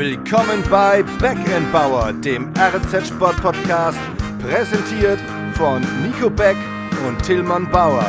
Willkommen 0.00 0.62
bei 0.70 1.02
Backend 1.20 2.24
dem 2.24 2.54
RZ 2.56 3.08
Sport 3.08 3.36
Podcast, 3.42 3.98
präsentiert 4.38 5.20
von 5.52 5.82
Nico 6.02 6.30
Beck 6.30 6.56
und 7.06 7.22
Tillmann 7.22 7.70
Bauer. 7.70 8.06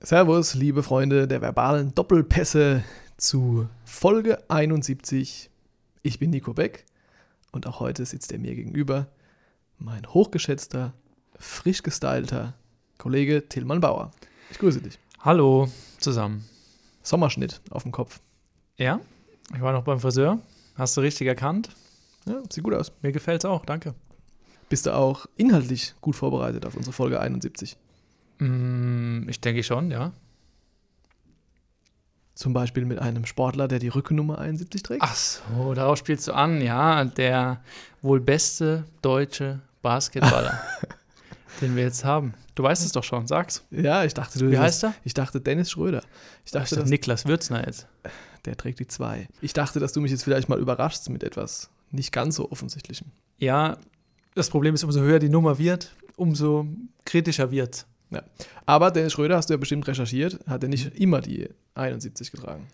Servus, 0.00 0.54
liebe 0.54 0.84
Freunde 0.84 1.26
der 1.26 1.40
verbalen 1.40 1.92
Doppelpässe 1.92 2.84
zu 3.16 3.68
Folge 3.84 4.48
71. 4.48 5.50
Ich 6.04 6.20
bin 6.20 6.30
Nico 6.30 6.54
Beck 6.54 6.84
und 7.50 7.66
auch 7.66 7.80
heute 7.80 8.06
sitzt 8.06 8.30
er 8.30 8.38
mir 8.38 8.54
gegenüber 8.54 9.08
mein 9.76 10.06
hochgeschätzter, 10.06 10.92
frisch 11.36 11.82
gestylter 11.82 12.54
Kollege 12.96 13.48
Tillmann 13.48 13.80
Bauer. 13.80 14.12
Ich 14.52 14.60
grüße 14.60 14.80
dich. 14.80 15.00
Hallo 15.18 15.66
zusammen. 15.98 16.44
Sommerschnitt 17.02 17.60
auf 17.70 17.82
dem 17.82 17.90
Kopf. 17.90 18.20
Ja, 18.76 19.00
ich 19.52 19.60
war 19.60 19.72
noch 19.72 19.82
beim 19.82 19.98
Friseur. 19.98 20.38
Hast 20.74 20.96
du 20.96 21.00
richtig 21.00 21.28
erkannt? 21.28 21.68
Ja, 22.26 22.42
sieht 22.50 22.64
gut 22.64 22.74
aus. 22.74 22.92
Mir 23.02 23.12
gefällt 23.12 23.42
es 23.42 23.44
auch, 23.44 23.64
danke. 23.64 23.94
Bist 24.68 24.86
du 24.86 24.94
auch 24.94 25.26
inhaltlich 25.36 25.94
gut 26.00 26.16
vorbereitet 26.16 26.66
auf 26.66 26.74
unsere 26.74 26.92
Folge 26.92 27.20
71? 27.20 27.76
Mm, 28.38 29.28
ich 29.28 29.40
denke 29.40 29.62
schon, 29.62 29.90
ja. 29.90 30.12
Zum 32.34 32.52
Beispiel 32.52 32.84
mit 32.84 32.98
einem 32.98 33.26
Sportler, 33.26 33.68
der 33.68 33.78
die 33.78 33.88
Rückennummer 33.88 34.38
71 34.38 34.82
trägt? 34.82 35.02
Ach 35.02 35.14
so, 35.14 35.74
darauf 35.74 35.98
spielst 35.98 36.26
du 36.26 36.32
an, 36.32 36.60
ja. 36.60 37.04
Der 37.04 37.62
wohl 38.02 38.18
beste 38.18 38.84
deutsche 39.02 39.60
Basketballer, 39.82 40.60
den 41.60 41.76
wir 41.76 41.84
jetzt 41.84 42.04
haben. 42.04 42.34
Du 42.56 42.64
weißt 42.64 42.84
es 42.84 42.90
doch 42.90 43.04
schon, 43.04 43.28
sag's. 43.28 43.64
Ja, 43.70 44.04
ich 44.04 44.14
dachte, 44.14 44.40
du. 44.40 44.50
Wie 44.50 44.58
heißt 44.58 44.84
er? 44.84 44.94
Ich 45.04 45.14
dachte 45.14 45.40
Dennis 45.40 45.70
Schröder. 45.70 46.02
Ich 46.44 46.50
dachte, 46.50 46.74
das 46.76 46.88
Niklas 46.88 47.26
Würzner 47.26 47.64
jetzt 47.64 47.86
der 48.44 48.56
trägt 48.56 48.78
die 48.80 48.86
2. 48.86 49.28
Ich 49.40 49.52
dachte, 49.52 49.80
dass 49.80 49.92
du 49.92 50.00
mich 50.00 50.10
jetzt 50.10 50.24
vielleicht 50.24 50.48
mal 50.48 50.58
überraschst 50.58 51.08
mit 51.10 51.22
etwas 51.22 51.70
nicht 51.90 52.12
ganz 52.12 52.36
so 52.36 52.50
offensichtlichem. 52.50 53.08
Ja, 53.38 53.78
das 54.34 54.50
Problem 54.50 54.74
ist, 54.74 54.84
umso 54.84 55.00
höher 55.00 55.18
die 55.18 55.28
Nummer 55.28 55.58
wird, 55.58 55.94
umso 56.16 56.66
kritischer 57.04 57.50
wird. 57.50 57.86
Ja. 58.10 58.22
Aber 58.66 58.90
Dennis 58.90 59.12
Schröder, 59.12 59.36
hast 59.36 59.48
du 59.48 59.54
ja 59.54 59.58
bestimmt 59.58 59.86
recherchiert, 59.86 60.38
hat 60.46 60.62
er 60.62 60.68
nicht 60.68 60.94
immer 60.98 61.20
die 61.20 61.48
71 61.74 62.30
getragen. 62.30 62.66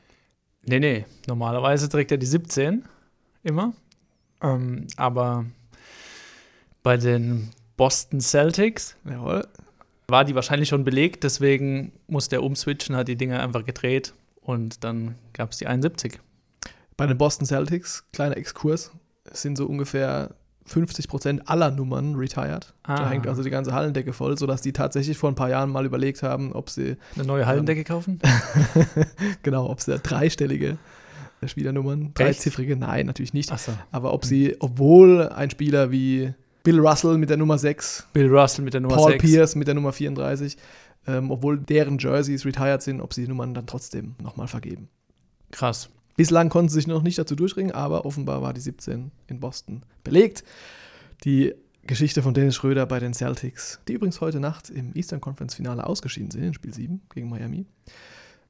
Nee, 0.65 0.81
nee. 0.81 1.05
Normalerweise 1.27 1.89
trägt 1.89 2.11
er 2.13 2.19
die 2.19 2.27
17 2.27 2.85
immer. 3.43 3.73
Ähm, 4.43 4.87
aber 4.97 5.47
bei 6.83 6.97
den 6.97 7.51
Boston 7.77 8.21
Celtics 8.21 8.97
Jawohl. 9.05 9.47
war 10.09 10.25
die 10.25 10.35
wahrscheinlich 10.35 10.69
schon 10.69 10.85
belegt, 10.85 11.25
deswegen 11.25 11.93
musste 12.09 12.37
er 12.37 12.43
umswitchen, 12.43 12.97
hat 12.97 13.09
die 13.09 13.17
Dinger 13.17 13.43
einfach 13.43 13.65
gedreht 13.65 14.15
und 14.51 14.85
dann 14.85 15.15
gab 15.33 15.53
es 15.53 15.59
die 15.59 15.67
71. 15.67 16.21
Bei 16.97 17.07
den 17.07 17.17
Boston 17.17 17.47
Celtics, 17.47 18.05
kleiner 18.13 18.37
Exkurs, 18.37 18.93
sind 19.33 19.57
so 19.57 19.67
ungefähr 19.67 20.35
50 20.67 21.09
Prozent 21.09 21.49
aller 21.49 21.71
Nummern 21.71 22.15
retired. 22.15 22.75
Ah. 22.85 22.97
Da 22.97 23.11
hängt 23.11 23.27
also 23.27 23.43
die 23.43 23.51
ganze 23.51 23.73
Hallendecke 23.73 24.13
voll, 24.13 24.39
sodass 24.39 24.63
die 24.63 24.73
tatsächlich 24.73 25.19
vor 25.19 25.31
ein 25.31 25.35
paar 25.35 25.49
Jahren 25.49 25.71
mal 25.71 25.85
überlegt 25.85 26.23
haben, 26.23 26.53
ob 26.53 26.71
sie. 26.71 26.97
Eine 27.17 27.25
neue 27.25 27.47
Hallendecke 27.47 27.81
ähm, 27.81 27.85
kaufen? 27.85 28.19
genau, 29.43 29.69
ob 29.69 29.81
sie 29.81 29.99
dreistellige 29.99 30.79
Spielernummern, 31.45 32.13
dreiziffrige, 32.15 32.77
nein, 32.77 33.07
natürlich 33.07 33.33
nicht. 33.33 33.57
So. 33.59 33.73
Aber 33.91 34.13
ob 34.13 34.25
sie, 34.25 34.57
obwohl 34.61 35.29
ein 35.29 35.51
Spieler 35.51 35.91
wie 35.91 36.35
Bill 36.63 36.79
Russell 36.79 37.17
mit 37.17 37.31
der 37.31 37.39
Nummer 37.39 37.57
6, 37.57 38.09
Bill 38.13 38.29
Russell 38.29 38.65
mit 38.65 38.75
der 38.75 38.83
Nummer 38.83 38.97
Paul 38.97 39.13
6, 39.13 39.25
Pierce 39.25 39.55
mit 39.57 39.67
der 39.67 39.75
Nummer 39.75 39.93
34, 39.93 40.57
ähm, 41.07 41.31
obwohl 41.31 41.59
deren 41.59 41.99
Jerseys 41.99 42.45
retired 42.45 42.83
sind, 42.83 43.01
ob 43.01 43.15
sie 43.15 43.23
die 43.23 43.29
Nummern 43.29 43.55
dann 43.55 43.67
trotzdem 43.67 44.15
nochmal 44.23 44.49
vergeben. 44.49 44.89
Krass. 45.51 45.91
Bislang 46.17 46.49
konnten 46.49 46.69
sie 46.69 46.75
sich 46.77 46.87
noch 46.87 47.03
nicht 47.03 47.19
dazu 47.19 47.35
durchringen, 47.35 47.73
aber 47.73 48.05
offenbar 48.05 48.43
war 48.43 48.53
die 48.53 48.61
17 48.61 49.11
in 49.27 49.41
Boston 49.41 49.83
belegt. 50.05 50.45
Die 51.25 51.55
Geschichte 51.83 52.23
von 52.23 52.35
Dennis 52.35 52.57
Schröder 52.57 52.85
bei 52.87 53.01
den 53.01 53.15
Celtics, 53.15 53.81
die 53.89 53.95
übrigens 53.95 54.21
heute 54.21 54.39
Nacht 54.39 54.69
im 54.69 54.95
Eastern 54.95 55.21
Conference 55.21 55.55
Finale 55.55 55.87
ausgeschieden 55.87 56.31
sind, 56.31 56.43
in 56.43 56.55
Spiel 56.55 56.75
7 56.75 57.01
gegen 57.15 57.31
Miami 57.31 57.67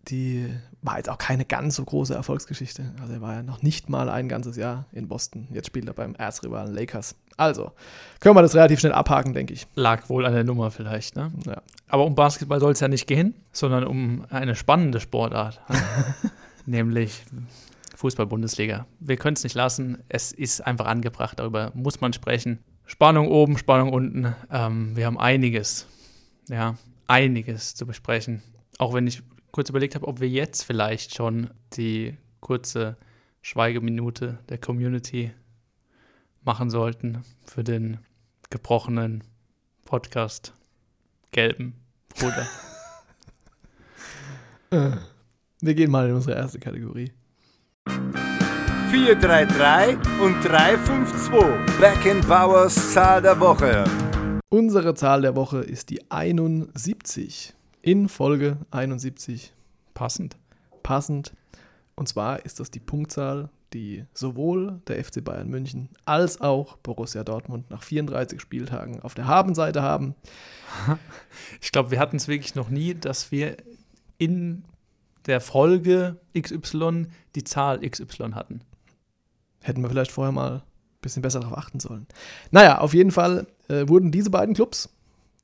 die 0.09 0.49
war 0.83 0.97
jetzt 0.97 1.09
auch 1.09 1.19
keine 1.19 1.45
ganz 1.45 1.77
so 1.77 1.85
große 1.85 2.15
Erfolgsgeschichte. 2.15 2.95
Also 3.01 3.15
er 3.15 3.21
war 3.21 3.35
ja 3.35 3.43
noch 3.43 3.63
nicht 3.63 3.89
mal 3.89 4.09
ein 4.09 4.29
ganzes 4.29 4.57
Jahr 4.57 4.87
in 4.93 5.09
Boston. 5.09 5.49
Jetzt 5.53 5.67
spielt 5.67 5.87
er 5.87 5.95
beim 5.95 6.15
Erzrivalen 6.15 6.75
Lakers. 6.75 7.17
Also, 7.37 7.73
können 8.19 8.37
wir 8.37 8.43
das 8.43 8.55
relativ 8.55 8.81
schnell 8.81 8.93
abhaken, 8.93 9.33
denke 9.33 9.55
ich. 9.55 9.67
Lag 9.75 10.09
wohl 10.09 10.27
an 10.27 10.35
der 10.35 10.45
Nummer 10.45 10.71
vielleicht, 10.71 11.17
ne? 11.17 11.33
Ja. 11.47 11.63
Aber 11.89 12.05
um 12.05 12.15
Basketball 12.15 12.61
soll 12.61 12.73
es 12.73 12.81
ja 12.81 12.89
nicht 12.89 13.07
gehen, 13.07 13.35
sondern 13.53 13.85
um 13.85 14.27
eine 14.31 14.55
spannende 14.55 15.01
Sportart. 15.01 15.61
Nämlich 16.67 17.25
Fußball-Bundesliga. 17.97 18.87
Wir 19.01 19.17
können 19.17 19.37
es 19.37 19.45
nicht 19.45 19.55
lassen. 19.55 20.03
Es 20.09 20.33
ist 20.33 20.67
einfach 20.67 20.87
angebracht. 20.87 21.39
Darüber 21.39 21.73
muss 21.75 22.01
man 22.01 22.13
sprechen. 22.13 22.59
Spannung 22.85 23.29
oben, 23.29 23.57
Spannung 23.57 23.93
unten. 23.93 24.35
Ähm, 24.51 24.97
wir 24.97 25.07
haben 25.07 25.19
einiges, 25.19 25.87
ja, 26.49 26.77
einiges 27.07 27.75
zu 27.75 27.87
besprechen. 27.87 28.43
Auch 28.79 28.95
wenn 28.95 29.07
ich 29.07 29.23
kurz 29.53 29.69
überlegt 29.69 29.95
habe, 29.95 30.07
ob 30.07 30.21
wir 30.21 30.29
jetzt 30.29 30.63
vielleicht 30.63 31.15
schon 31.15 31.51
die 31.75 32.17
kurze 32.41 32.97
Schweigeminute 33.43 34.39
der 34.49 34.59
Community 34.59 35.33
machen 36.43 36.71
sollten 36.71 37.23
für 37.45 37.65
den 37.65 37.99
gebrochenen 38.51 39.25
Podcast 39.85 40.55
gelben 41.33 41.75
Bruder. 42.09 42.47
wir 45.61 45.75
gehen 45.75 45.91
mal 45.91 46.09
in 46.09 46.15
unsere 46.15 46.37
erste 46.37 46.59
Kategorie. 46.59 47.13
433 48.91 49.97
und 50.21 50.43
352. 50.43 51.81
Back 51.81 52.05
in 52.07 52.21
Bowers 52.23 52.93
Zahl 52.93 53.23
der 53.23 53.39
Woche. 53.39 53.85
Unsere 54.49 54.95
Zahl 54.95 55.23
der 55.23 55.37
Woche 55.37 55.59
ist 55.59 55.91
die 55.91 56.11
71 56.11 57.55
in 57.83 58.09
Folge 58.09 58.59
71. 58.71 59.53
Passend. 59.95 60.37
Passend. 60.83 61.33
Und 61.95 62.09
zwar 62.09 62.45
ist 62.45 62.61
das 62.61 62.71
die 62.71 62.81
Punktzahl, 62.81 63.51
die 63.73 64.05
sowohl 64.15 64.81
der 64.89 65.03
FC 65.05 65.23
Bayern 65.23 65.49
München 65.49 65.91
als 66.05 66.41
auch 66.41 66.77
Borussia 66.79 67.25
Dortmund 67.25 67.71
nach 67.71 67.83
34 67.83 68.41
Spieltagen 68.41 69.01
auf 69.01 69.15
der 69.15 69.27
Habenseite 69.27 69.83
haben. 69.83 70.15
Ich 71.61 71.73
glaube, 71.73 71.91
wir 71.91 71.99
hatten 71.99 72.17
es 72.17 72.29
wirklich 72.29 72.55
noch 72.55 72.69
nie, 72.69 72.95
dass 72.95 73.31
wir 73.31 73.57
in 74.19 74.65
der 75.27 75.41
Folge 75.41 76.17
XY 76.39 77.07
die 77.35 77.45
Zahl 77.45 77.81
XY 77.81 78.33
hatten. 78.33 78.61
Hätten 79.61 79.83
wir 79.83 79.91
vielleicht 79.91 80.13
vorher 80.13 80.33
mal 80.33 80.57
ein 80.57 80.63
bisschen 81.03 81.23
besser 81.23 81.41
darauf 81.41 81.59
achten 81.59 81.81
sollen. 81.81 82.07
Naja, 82.51 82.79
auf 82.79 82.95
jeden 82.95 83.11
Fall 83.11 83.47
äh, 83.69 83.87
wurden 83.89 84.11
diese 84.11 84.31
beiden 84.31 84.55
Clubs, 84.55 84.89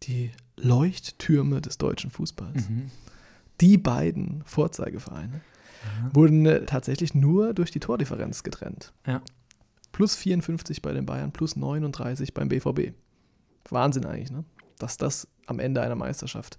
die 0.03 0.31
Leuchttürme 0.57 1.61
des 1.61 1.79
deutschen 1.79 2.11
Fußballs. 2.11 2.69
Mhm. 2.69 2.91
Die 3.61 3.79
beiden 3.79 4.43
Vorzeigevereine 4.45 5.41
mhm. 5.41 6.15
wurden 6.15 6.47
äh, 6.47 6.65
tatsächlich 6.65 7.15
nur 7.15 7.55
durch 7.55 7.71
die 7.71 7.81
Tordifferenz 7.81 8.43
getrennt. 8.43 8.93
Ja. 9.07 9.23
Plus 9.93 10.15
54 10.17 10.83
bei 10.83 10.93
den 10.93 11.07
Bayern, 11.07 11.33
plus 11.33 11.57
39 11.57 12.35
beim 12.35 12.49
BVB. 12.49 12.93
Wahnsinn 13.71 14.05
eigentlich, 14.05 14.31
ne? 14.31 14.45
Dass 14.79 14.99
das 14.99 15.27
am 15.47 15.59
Ende 15.59 15.81
einer 15.81 15.95
Meisterschaft 15.95 16.59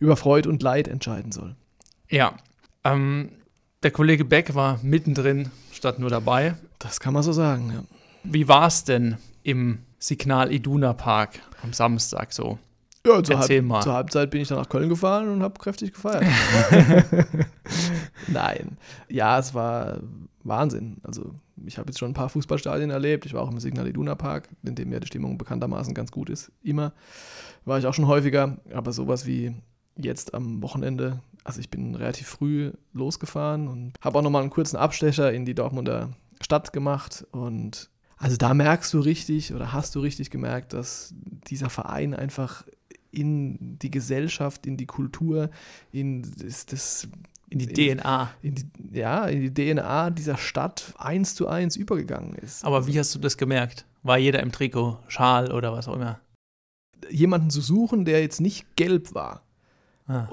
über 0.00 0.16
Freud 0.16 0.48
und 0.48 0.62
Leid 0.62 0.88
entscheiden 0.88 1.30
soll. 1.30 1.54
Ja. 2.10 2.36
Ähm, 2.82 3.30
der 3.82 3.92
Kollege 3.92 4.24
Beck 4.24 4.54
war 4.54 4.80
mittendrin 4.82 5.50
statt 5.70 5.98
nur 5.98 6.10
dabei. 6.10 6.56
Das 6.78 7.00
kann 7.00 7.14
man 7.14 7.22
so 7.22 7.32
sagen, 7.32 7.70
ja. 7.72 7.84
Wie 8.24 8.48
war 8.48 8.66
es 8.66 8.84
denn 8.84 9.18
im 9.42 9.80
Signal 9.98 10.52
Iduna 10.52 10.94
Park 10.94 11.40
am 11.62 11.72
Samstag 11.72 12.32
so? 12.32 12.58
Ja, 13.06 13.22
zur, 13.22 13.38
Halb 13.38 13.64
mal. 13.64 13.82
zur 13.82 13.92
Halbzeit 13.92 14.30
bin 14.30 14.40
ich 14.40 14.48
dann 14.48 14.58
nach 14.58 14.68
Köln 14.68 14.88
gefahren 14.88 15.28
und 15.28 15.42
habe 15.42 15.58
kräftig 15.58 15.92
gefeiert. 15.92 16.24
Nein. 18.28 18.78
Ja, 19.10 19.38
es 19.38 19.52
war 19.52 19.98
Wahnsinn. 20.42 20.98
Also, 21.02 21.34
ich 21.66 21.76
habe 21.76 21.90
jetzt 21.90 21.98
schon 21.98 22.12
ein 22.12 22.14
paar 22.14 22.30
Fußballstadien 22.30 22.90
erlebt. 22.90 23.26
Ich 23.26 23.34
war 23.34 23.42
auch 23.42 23.50
im 23.50 23.60
Signal 23.60 23.86
Iduna 23.86 24.14
Park, 24.14 24.48
in 24.62 24.74
dem 24.74 24.90
ja 24.90 25.00
die 25.00 25.06
Stimmung 25.06 25.36
bekanntermaßen 25.36 25.92
ganz 25.92 26.12
gut 26.12 26.30
ist. 26.30 26.50
Immer. 26.62 26.94
War 27.66 27.78
ich 27.78 27.86
auch 27.86 27.92
schon 27.92 28.06
häufiger. 28.06 28.56
Aber 28.72 28.92
sowas 28.92 29.26
wie 29.26 29.54
jetzt 29.96 30.32
am 30.32 30.62
Wochenende, 30.62 31.20
also 31.44 31.60
ich 31.60 31.70
bin 31.70 31.94
relativ 31.94 32.26
früh 32.26 32.72
losgefahren 32.94 33.68
und 33.68 33.92
habe 34.00 34.18
auch 34.18 34.22
nochmal 34.22 34.42
einen 34.42 34.50
kurzen 34.50 34.76
Abstecher 34.76 35.30
in 35.32 35.44
die 35.44 35.54
Dortmunder 35.54 36.10
Stadt 36.40 36.72
gemacht 36.72 37.26
und 37.30 37.90
also 38.16 38.36
da 38.36 38.54
merkst 38.54 38.92
du 38.94 39.00
richtig 39.00 39.54
oder 39.54 39.72
hast 39.72 39.94
du 39.94 40.00
richtig 40.00 40.30
gemerkt, 40.30 40.72
dass 40.72 41.14
dieser 41.48 41.70
Verein 41.70 42.14
einfach 42.14 42.64
in 43.16 43.78
die 43.78 43.90
Gesellschaft, 43.90 44.66
in 44.66 44.76
die 44.76 44.86
Kultur, 44.86 45.50
in 45.92 46.22
das, 46.22 46.66
das 46.66 47.08
in 47.50 47.58
die 47.58 47.88
in, 47.88 47.98
DNA. 47.98 48.30
In 48.42 48.54
die, 48.54 48.64
ja, 48.92 49.26
in 49.26 49.54
die 49.54 49.72
DNA 49.72 50.10
dieser 50.10 50.36
Stadt 50.36 50.94
eins 50.98 51.34
zu 51.34 51.48
eins 51.48 51.76
übergegangen 51.76 52.34
ist. 52.34 52.64
Aber 52.64 52.86
wie 52.86 52.98
hast 52.98 53.14
du 53.14 53.18
das 53.18 53.36
gemerkt? 53.36 53.86
War 54.02 54.18
jeder 54.18 54.42
im 54.42 54.52
Trikot, 54.52 54.98
Schal 55.08 55.52
oder 55.52 55.72
was 55.72 55.88
auch 55.88 55.94
immer? 55.94 56.20
Jemanden 57.10 57.50
zu 57.50 57.60
suchen, 57.60 58.04
der 58.04 58.20
jetzt 58.20 58.40
nicht 58.40 58.76
gelb 58.76 59.14
war. 59.14 59.42
Ah. 60.06 60.28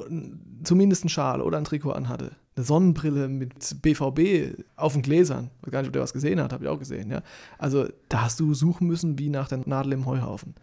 zumindest 0.65 1.03
einen 1.03 1.09
Schal 1.09 1.41
oder 1.41 1.57
ein 1.57 1.63
Trikot 1.63 1.91
anhatte. 1.91 2.31
Eine 2.57 2.65
Sonnenbrille 2.65 3.29
mit 3.29 3.81
BVB 3.81 4.61
auf 4.75 4.93
den 4.93 5.01
Gläsern. 5.01 5.49
Ich 5.61 5.67
weiß 5.67 5.71
gar 5.71 5.81
nicht, 5.81 5.87
ob 5.87 5.93
der 5.93 6.01
was 6.01 6.11
gesehen 6.11 6.41
hat, 6.41 6.51
habe 6.51 6.65
ich 6.65 6.69
auch 6.69 6.79
gesehen. 6.79 7.09
Ja? 7.09 7.21
Also 7.57 7.87
da 8.09 8.23
hast 8.23 8.41
du 8.41 8.53
suchen 8.53 8.87
müssen 8.87 9.17
wie 9.17 9.29
nach 9.29 9.47
der 9.47 9.59
Nadel 9.65 9.93
im 9.93 10.05
Heuhaufen. 10.05 10.55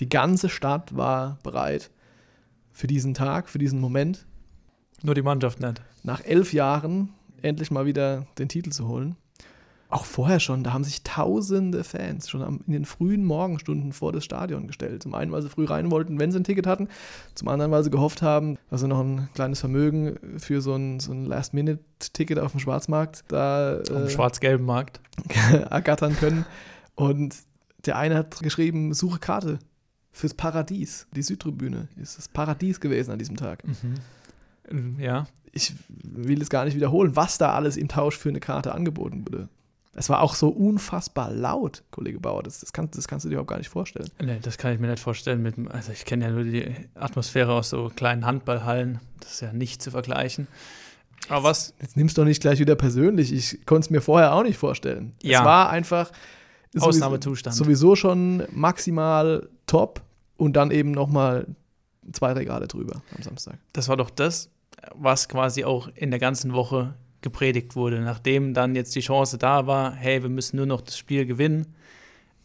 Die 0.00 0.08
ganze 0.08 0.48
Stadt 0.48 0.96
war 0.96 1.38
bereit 1.42 1.90
für 2.72 2.86
diesen 2.86 3.14
Tag, 3.14 3.48
für 3.48 3.58
diesen 3.58 3.80
Moment. 3.80 4.26
Nur 5.02 5.14
die 5.14 5.22
Mannschaft 5.22 5.60
nicht. 5.60 5.80
Nach 6.02 6.22
elf 6.24 6.52
Jahren 6.52 7.10
endlich 7.42 7.70
mal 7.70 7.86
wieder 7.86 8.26
den 8.38 8.48
Titel 8.48 8.70
zu 8.70 8.88
holen. 8.88 9.16
Auch 9.90 10.06
vorher 10.06 10.40
schon, 10.40 10.64
da 10.64 10.72
haben 10.72 10.82
sich 10.82 11.04
tausende 11.04 11.84
Fans 11.84 12.28
schon 12.28 12.42
am, 12.42 12.60
in 12.66 12.72
den 12.72 12.84
frühen 12.84 13.24
Morgenstunden 13.24 13.92
vor 13.92 14.12
das 14.12 14.24
Stadion 14.24 14.66
gestellt. 14.66 15.04
Zum 15.04 15.14
einen, 15.14 15.30
weil 15.30 15.42
sie 15.42 15.50
früh 15.50 15.66
rein 15.66 15.90
wollten, 15.92 16.18
wenn 16.18 16.32
sie 16.32 16.40
ein 16.40 16.44
Ticket 16.44 16.66
hatten. 16.66 16.88
Zum 17.36 17.46
anderen, 17.46 17.70
weil 17.70 17.84
sie 17.84 17.90
gehofft 17.90 18.20
haben, 18.20 18.58
dass 18.70 18.80
sie 18.80 18.88
noch 18.88 18.98
ein 18.98 19.28
kleines 19.34 19.60
Vermögen 19.60 20.18
für 20.38 20.60
so 20.62 20.74
ein, 20.74 20.98
so 20.98 21.12
ein 21.12 21.26
Last-Minute-Ticket 21.26 22.40
auf 22.40 22.50
dem 22.50 22.60
Schwarzmarkt 22.60 23.22
da 23.28 23.78
Auf 23.78 23.84
dem 23.84 24.08
schwarz-gelben 24.08 24.66
Markt. 24.66 25.00
ergattern 25.70 26.16
können. 26.16 26.44
Und 26.96 27.36
der 27.86 27.96
eine 27.96 28.16
hat 28.16 28.40
geschrieben, 28.40 28.94
suche 28.94 29.20
Karte 29.20 29.60
fürs 30.14 30.32
Paradies. 30.32 31.06
Die 31.14 31.22
Südtribüne 31.22 31.88
ist 32.00 32.16
das 32.16 32.28
Paradies 32.28 32.80
gewesen 32.80 33.10
an 33.10 33.18
diesem 33.18 33.36
Tag. 33.36 33.62
Ja. 34.98 35.26
Ich 35.52 35.74
will 36.02 36.40
es 36.40 36.48
gar 36.48 36.64
nicht 36.64 36.74
wiederholen, 36.74 37.14
was 37.16 37.36
da 37.36 37.52
alles 37.52 37.76
im 37.76 37.88
Tausch 37.88 38.16
für 38.16 38.30
eine 38.30 38.40
Karte 38.40 38.72
angeboten 38.74 39.24
wurde. 39.26 39.48
Es 39.96 40.08
war 40.08 40.22
auch 40.22 40.34
so 40.34 40.48
unfassbar 40.48 41.30
laut, 41.30 41.84
Kollege 41.92 42.18
Bauer. 42.18 42.42
Das, 42.42 42.58
das, 42.60 42.72
kannst, 42.72 42.96
das 42.98 43.06
kannst 43.06 43.24
du 43.24 43.28
dir 43.28 43.34
überhaupt 43.34 43.50
gar 43.50 43.58
nicht 43.58 43.68
vorstellen. 43.68 44.08
Nee, 44.20 44.38
das 44.42 44.58
kann 44.58 44.72
ich 44.72 44.80
mir 44.80 44.88
nicht 44.88 45.02
vorstellen. 45.02 45.40
Mit, 45.42 45.54
also 45.70 45.92
ich 45.92 46.04
kenne 46.04 46.24
ja 46.24 46.30
nur 46.32 46.42
die 46.42 46.74
Atmosphäre 46.94 47.52
aus 47.52 47.70
so 47.70 47.92
kleinen 47.94 48.26
Handballhallen. 48.26 48.98
Das 49.20 49.34
ist 49.34 49.40
ja 49.42 49.52
nicht 49.52 49.82
zu 49.82 49.92
vergleichen. 49.92 50.48
Aber 51.28 51.44
was? 51.44 51.74
Jetzt 51.80 51.96
nimmst 51.96 52.16
du 52.16 52.22
doch 52.22 52.26
nicht 52.26 52.40
gleich 52.40 52.58
wieder 52.58 52.74
persönlich. 52.74 53.32
Ich 53.32 53.64
konnte 53.66 53.86
es 53.86 53.90
mir 53.90 54.00
vorher 54.00 54.34
auch 54.34 54.42
nicht 54.42 54.58
vorstellen. 54.58 55.12
Ja. 55.22 55.40
Es 55.40 55.44
war 55.44 55.70
einfach 55.70 56.10
sowieso- 56.72 56.88
Ausnahmezustand. 56.88 57.54
Sowieso 57.54 57.94
schon 57.94 58.42
maximal 58.50 59.48
top 59.66 60.02
und 60.36 60.54
dann 60.54 60.70
eben 60.70 60.90
nochmal 60.90 61.46
zwei 62.12 62.32
Regale 62.32 62.68
drüber 62.68 63.02
am 63.16 63.22
Samstag. 63.22 63.58
Das 63.72 63.88
war 63.88 63.96
doch 63.96 64.10
das, 64.10 64.50
was 64.94 65.28
quasi 65.28 65.64
auch 65.64 65.88
in 65.94 66.10
der 66.10 66.20
ganzen 66.20 66.52
Woche 66.52 66.94
gepredigt 67.22 67.74
wurde. 67.74 68.00
Nachdem 68.00 68.54
dann 68.54 68.74
jetzt 68.74 68.94
die 68.94 69.00
Chance 69.00 69.38
da 69.38 69.66
war, 69.66 69.94
hey, 69.94 70.22
wir 70.22 70.30
müssen 70.30 70.56
nur 70.56 70.66
noch 70.66 70.82
das 70.82 70.98
Spiel 70.98 71.26
gewinnen, 71.26 71.74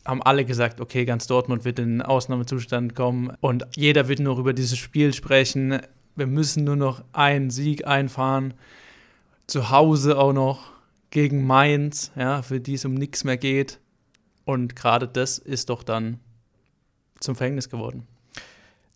haben 0.05 0.23
alle 0.23 0.45
gesagt, 0.45 0.79
okay, 0.81 1.05
ganz 1.05 1.27
Dortmund 1.27 1.65
wird 1.65 1.79
in 1.79 2.01
Ausnahmezustand 2.01 2.95
kommen 2.95 3.31
und 3.41 3.67
jeder 3.75 4.07
wird 4.07 4.19
nur 4.19 4.39
über 4.39 4.53
dieses 4.53 4.77
Spiel 4.77 5.13
sprechen. 5.13 5.79
Wir 6.15 6.27
müssen 6.27 6.63
nur 6.63 6.77
noch 6.77 7.03
einen 7.11 7.49
Sieg 7.49 7.85
einfahren. 7.85 8.53
Zu 9.45 9.69
Hause 9.69 10.17
auch 10.17 10.33
noch 10.33 10.71
gegen 11.11 11.45
Mainz, 11.45 12.11
ja, 12.15 12.41
für 12.41 12.59
die 12.59 12.75
es 12.75 12.85
um 12.85 12.93
nichts 12.93 13.23
mehr 13.23 13.37
geht. 13.37 13.79
Und 14.45 14.75
gerade 14.75 15.07
das 15.07 15.37
ist 15.37 15.69
doch 15.69 15.83
dann 15.83 16.19
zum 17.19 17.35
Verhängnis 17.35 17.69
geworden. 17.69 18.07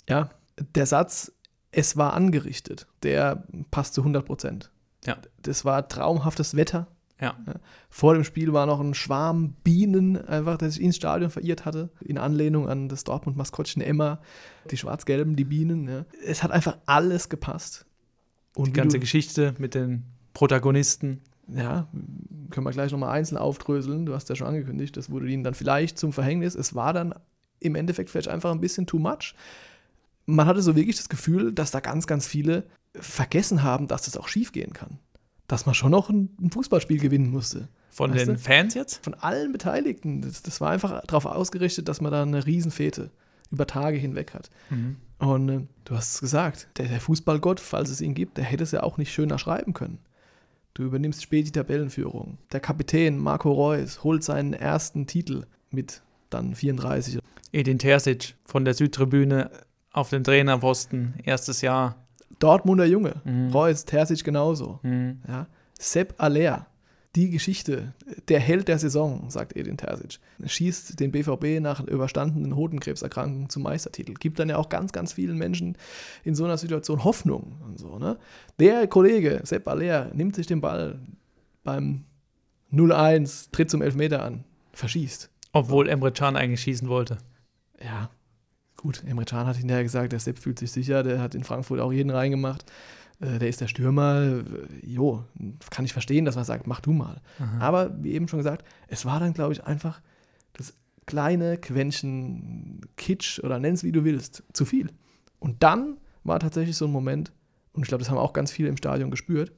Ja, 0.09 0.29
der 0.75 0.85
Satz, 0.85 1.31
es 1.71 1.97
war 1.97 2.13
angerichtet, 2.13 2.87
der 3.03 3.43
passt 3.71 3.93
zu 3.93 4.01
100 4.01 4.25
Prozent. 4.25 4.71
Ja. 5.05 5.17
Das 5.41 5.65
war 5.65 5.87
traumhaftes 5.87 6.55
Wetter. 6.55 6.87
Ja. 7.21 7.35
Vor 7.89 8.15
dem 8.15 8.23
Spiel 8.25 8.51
war 8.53 8.65
noch 8.65 8.79
ein 8.81 8.93
Schwarm 8.93 9.53
Bienen, 9.63 10.17
einfach, 10.17 10.57
der 10.57 10.71
sich 10.71 10.81
ins 10.81 10.97
Stadion 10.97 11.29
verirrt 11.29 11.63
hatte, 11.63 11.89
in 12.01 12.17
Anlehnung 12.17 12.67
an 12.67 12.89
das 12.89 13.05
Dortmund-Maskottchen 13.05 13.81
Emma, 13.81 14.19
die 14.71 14.77
schwarz-gelben, 14.77 15.35
die 15.35 15.45
Bienen. 15.45 15.87
Ja. 15.87 16.05
Es 16.25 16.43
hat 16.43 16.51
einfach 16.51 16.77
alles 16.85 17.29
gepasst. 17.29 17.85
Und 18.55 18.67
Die 18.67 18.73
ganze 18.73 18.97
du- 18.97 19.01
Geschichte 19.01 19.55
mit 19.57 19.73
den 19.73 20.03
Protagonisten. 20.33 21.21
ja, 21.47 21.87
können 22.49 22.65
wir 22.65 22.71
gleich 22.71 22.91
nochmal 22.91 23.11
einzeln 23.17 23.37
aufdröseln. 23.37 24.05
Du 24.05 24.13
hast 24.13 24.29
ja 24.29 24.35
schon 24.35 24.47
angekündigt, 24.47 24.95
das 24.97 25.09
wurde 25.09 25.27
ihnen 25.27 25.43
dann 25.43 25.53
vielleicht 25.53 25.97
zum 25.97 26.13
Verhängnis. 26.13 26.55
Es 26.55 26.75
war 26.75 26.93
dann 26.93 27.13
im 27.63 27.75
Endeffekt 27.75 28.09
vielleicht 28.09 28.27
einfach 28.27 28.51
ein 28.51 28.61
bisschen 28.61 28.85
too 28.85 28.99
much. 28.99 29.33
Man 30.25 30.45
hatte 30.45 30.61
so 30.61 30.75
wirklich 30.75 30.97
das 30.97 31.09
Gefühl, 31.09 31.51
dass 31.51 31.71
da 31.71 31.79
ganz, 31.79 32.07
ganz 32.07 32.27
viele 32.27 32.63
vergessen 32.95 33.63
haben, 33.63 33.87
dass 33.87 34.03
das 34.03 34.17
auch 34.17 34.27
schief 34.27 34.51
gehen 34.51 34.73
kann. 34.73 34.99
Dass 35.47 35.65
man 35.65 35.75
schon 35.75 35.91
noch 35.91 36.09
ein, 36.09 36.29
Fußballspiel 36.51 36.99
gewinnen 36.99 37.29
musste. 37.29 37.67
Von 37.89 38.11
Weißt 38.11 38.27
den 38.27 38.35
du? 38.35 38.39
Fans 38.39 38.73
jetzt? 38.73 39.03
Von 39.03 39.13
allen 39.15 39.51
Beteiligten. 39.51 40.21
Das, 40.21 40.41
das 40.41 40.61
war 40.61 40.71
einfach 40.71 41.01
darauf 41.05 41.25
ausgerichtet, 41.25 41.87
dass 41.87 42.01
man 42.01 42.11
da 42.11 42.21
eine 42.21 42.45
Riesenfete 42.45 43.11
über 43.51 43.67
Tage 43.67 43.97
hinweg 43.97 44.33
hat. 44.33 44.49
Und 45.19 45.49
äh, 45.49 45.61
du 45.85 45.95
hast 45.95 46.15
es 46.15 46.21
gesagt, 46.21 46.67
der, 46.77 46.87
der 46.87 46.99
Fußballgott, 46.99 47.59
falls 47.59 47.89
es 47.89 48.01
ihn 48.01 48.13
gibt, 48.13 48.37
der 48.37 48.45
hätte 48.45 48.63
es 48.63 48.71
ja 48.71 48.83
auch 48.83 48.97
nicht 48.97 49.13
schöner 49.13 49.37
schreiben 49.37 49.73
können. 49.73 49.99
Du 50.73 50.83
übernimmst 50.83 51.21
spät 51.21 51.45
die 51.45 51.51
Tabellenführung. 51.51 52.39
Der 52.51 52.59
Kapitän 52.59 53.19
Marco 53.19 53.51
Reus 53.51 54.03
holt 54.03 54.23
seinen 54.23 54.53
ersten 54.53 55.05
Titel 55.05 55.45
mit 55.69 56.01
dann 56.33 56.55
34. 56.55 57.19
Edin 57.51 57.79
Terzic 57.79 58.35
von 58.45 58.65
der 58.65 58.73
Südtribüne 58.73 59.51
auf 59.91 60.09
den 60.09 60.23
Trainerposten, 60.23 61.15
erstes 61.23 61.61
Jahr. 61.61 61.95
Dortmunder 62.39 62.85
Junge, 62.85 63.21
Mhm. 63.23 63.51
Reus, 63.51 63.85
Terzic 63.85 64.23
genauso. 64.23 64.79
Mhm. 64.83 65.21
Ja. 65.27 65.47
Sepp 65.79 66.15
Aller, 66.17 66.65
die 67.15 67.29
Geschichte, 67.29 67.93
der 68.27 68.39
Held 68.39 68.67
der 68.67 68.79
Saison, 68.79 69.29
sagt 69.29 69.55
Edin 69.55 69.77
Terzic, 69.77 70.19
schießt 70.43 70.99
den 70.99 71.11
BVB 71.11 71.59
nach 71.61 71.79
überstandenen 71.81 72.55
Hodenkrebserkrankungen 72.55 73.49
zum 73.49 73.61
Meistertitel. 73.63 74.15
Gibt 74.15 74.39
dann 74.39 74.49
ja 74.49 74.57
auch 74.57 74.69
ganz, 74.69 74.91
ganz 74.91 75.13
vielen 75.13 75.37
Menschen 75.37 75.77
in 76.23 76.33
so 76.33 76.43
einer 76.43 76.57
Situation 76.57 77.03
Hoffnung 77.03 77.57
und 77.67 77.77
so. 77.79 77.99
Ne? 77.99 78.17
Der 78.59 78.87
Kollege, 78.87 79.41
Sepp 79.43 79.67
Aller, 79.67 80.09
nimmt 80.15 80.35
sich 80.35 80.47
den 80.47 80.59
Ball 80.59 80.99
beim 81.63 82.05
0-1, 82.73 83.49
tritt 83.51 83.69
zum 83.69 83.83
Elfmeter 83.83 84.23
an, 84.23 84.43
verschießt. 84.73 85.29
Obwohl 85.53 85.87
Emre 85.87 86.11
Can 86.11 86.35
eigentlich 86.35 86.61
schießen 86.61 86.89
wollte. 86.89 87.17
Ja, 87.83 88.09
gut, 88.75 89.03
Emre 89.07 89.23
Can 89.25 89.47
hat 89.47 89.55
hinterher 89.55 89.83
gesagt, 89.83 90.11
der 90.11 90.19
Sepp 90.19 90.39
fühlt 90.39 90.59
sich 90.59 90.71
sicher, 90.71 91.03
der 91.03 91.21
hat 91.21 91.35
in 91.35 91.43
Frankfurt 91.43 91.79
auch 91.79 91.93
jeden 91.93 92.09
reingemacht. 92.09 92.69
Äh, 93.21 93.39
Der 93.39 93.47
ist 93.47 93.61
der 93.61 93.67
Stürmer. 93.67 94.21
Äh, 94.23 94.85
Jo, 94.85 95.23
kann 95.69 95.85
ich 95.85 95.93
verstehen, 95.93 96.25
dass 96.25 96.35
man 96.35 96.43
sagt, 96.45 96.67
mach 96.67 96.81
du 96.81 96.91
mal. 96.91 97.21
Aber 97.59 97.95
wie 98.03 98.11
eben 98.13 98.27
schon 98.27 98.39
gesagt, 98.39 98.65
es 98.87 99.05
war 99.05 99.19
dann, 99.19 99.33
glaube 99.33 99.53
ich, 99.53 99.63
einfach 99.63 100.01
das 100.53 100.73
kleine 101.05 101.57
Quäntchen 101.57 102.81
Kitsch 102.97 103.39
oder 103.39 103.59
nenn 103.59 103.73
es 103.75 103.83
wie 103.83 103.91
du 103.91 104.03
willst, 104.03 104.43
zu 104.53 104.65
viel. 104.65 104.89
Und 105.39 105.61
dann 105.63 105.97
war 106.23 106.39
tatsächlich 106.39 106.75
so 106.77 106.85
ein 106.85 106.91
Moment, 106.91 107.31
und 107.73 107.83
ich 107.83 107.87
glaube, 107.89 108.01
das 108.03 108.09
haben 108.09 108.17
auch 108.17 108.33
ganz 108.33 108.51
viele 108.51 108.69
im 108.69 108.77
Stadion 108.77 109.11
gespürt, 109.11 109.51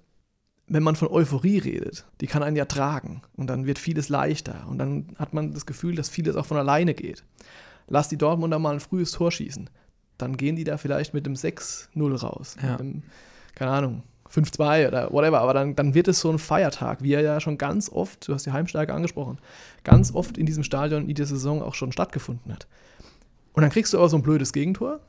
wenn 0.68 0.84
man 0.84 0.96
von 0.96 1.10
Euphorie 1.10 1.60
redet, 1.60 2.06
die 2.22 2.28
kann 2.28 2.42
einen 2.44 2.56
ja 2.56 2.66
tragen 2.66 3.22
und 3.36 3.48
dann 3.48 3.66
wird 3.66 3.78
vieles 3.80 4.10
leichter 4.10 4.66
und 4.68 4.80
dann 4.80 5.08
hat 5.18 5.34
man 5.34 5.52
das 5.54 5.66
Gefühl, 5.66 5.96
dass 5.96 6.10
vieles 6.10 6.36
auch 6.36 6.46
von 6.46 6.58
alleine 6.58 6.94
geht. 6.94 7.24
Lass 7.88 8.10
die 8.10 8.18
Dortmunder 8.18 8.58
mal 8.58 8.74
ein 8.74 8.80
frühes 8.80 9.12
Tor 9.12 9.32
schießen, 9.32 9.70
dann 10.18 10.38
gehen 10.38 10.56
die 10.56 10.64
da 10.64 10.78
vielleicht 10.78 11.14
mit 11.14 11.26
dem 11.26 11.36
6-0 11.36 12.16
raus, 12.16 12.58
Ja. 12.62 12.72
mit 12.72 12.80
dem, 12.80 13.04
keine 13.54 13.72
Ahnung, 13.72 14.04
5-2 14.28 14.88
oder 14.88 15.12
whatever, 15.12 15.40
aber 15.40 15.54
dann, 15.54 15.76
dann 15.76 15.94
wird 15.94 16.08
es 16.08 16.20
so 16.20 16.32
ein 16.32 16.40
Feiertag, 16.40 17.04
wie 17.04 17.14
er 17.14 17.22
ja 17.22 17.40
schon 17.40 17.60
ganz 17.60 17.90
oft, 17.90 18.28
du 18.28 18.34
hast 18.34 18.46
die 18.46 18.52
Heimstärke 18.52 18.92
angesprochen, 18.94 19.38
ganz 19.84 20.14
oft 20.16 20.38
in 20.38 20.48
diesem 20.48 20.64
Stadion 20.64 21.08
in 21.08 21.14
dieser 21.16 21.28
Saison 21.36 21.62
auch 21.62 21.76
schon 21.76 21.92
stattgefunden 21.92 22.52
hat. 22.52 22.68
Und 23.54 23.62
dann 23.62 23.70
kriegst 23.70 23.94
du 23.94 23.98
aber 23.98 24.10
so 24.10 24.18
ein 24.18 24.24
blödes 24.24 24.52
Gegentor 24.52 25.00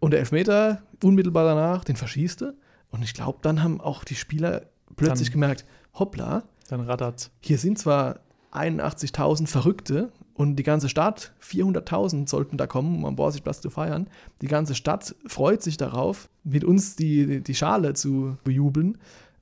und 0.00 0.10
der 0.10 0.20
Elfmeter 0.20 0.82
unmittelbar 1.02 1.44
danach, 1.44 1.84
den 1.84 1.96
verschießt 1.96 2.40
du. 2.40 2.54
Und 2.94 3.02
ich 3.02 3.12
glaube, 3.12 3.38
dann 3.42 3.62
haben 3.62 3.80
auch 3.80 4.04
die 4.04 4.14
Spieler 4.14 4.62
plötzlich 4.96 5.28
Dann- 5.28 5.32
gemerkt, 5.40 5.64
hoppla, 5.98 6.44
Dann 6.68 6.80
rattert's. 6.82 7.30
hier 7.40 7.58
sind 7.58 7.76
zwar 7.78 8.20
81.000 8.52 9.48
Verrückte 9.48 10.12
und 10.34 10.56
die 10.56 10.62
ganze 10.62 10.88
Stadt, 10.88 11.32
400.000 11.40 12.28
sollten 12.28 12.56
da 12.56 12.68
kommen, 12.68 12.94
um 12.96 13.04
am 13.04 13.16
Borsigplatz 13.16 13.60
zu 13.60 13.68
feiern. 13.70 14.06
Die 14.42 14.46
ganze 14.46 14.76
Stadt 14.76 15.14
freut 15.26 15.60
sich 15.62 15.76
darauf, 15.76 16.28
mit 16.44 16.62
uns 16.62 16.94
die, 16.94 17.40
die 17.42 17.54
Schale 17.56 17.94
zu 17.94 18.36
bejubeln. 18.44 18.98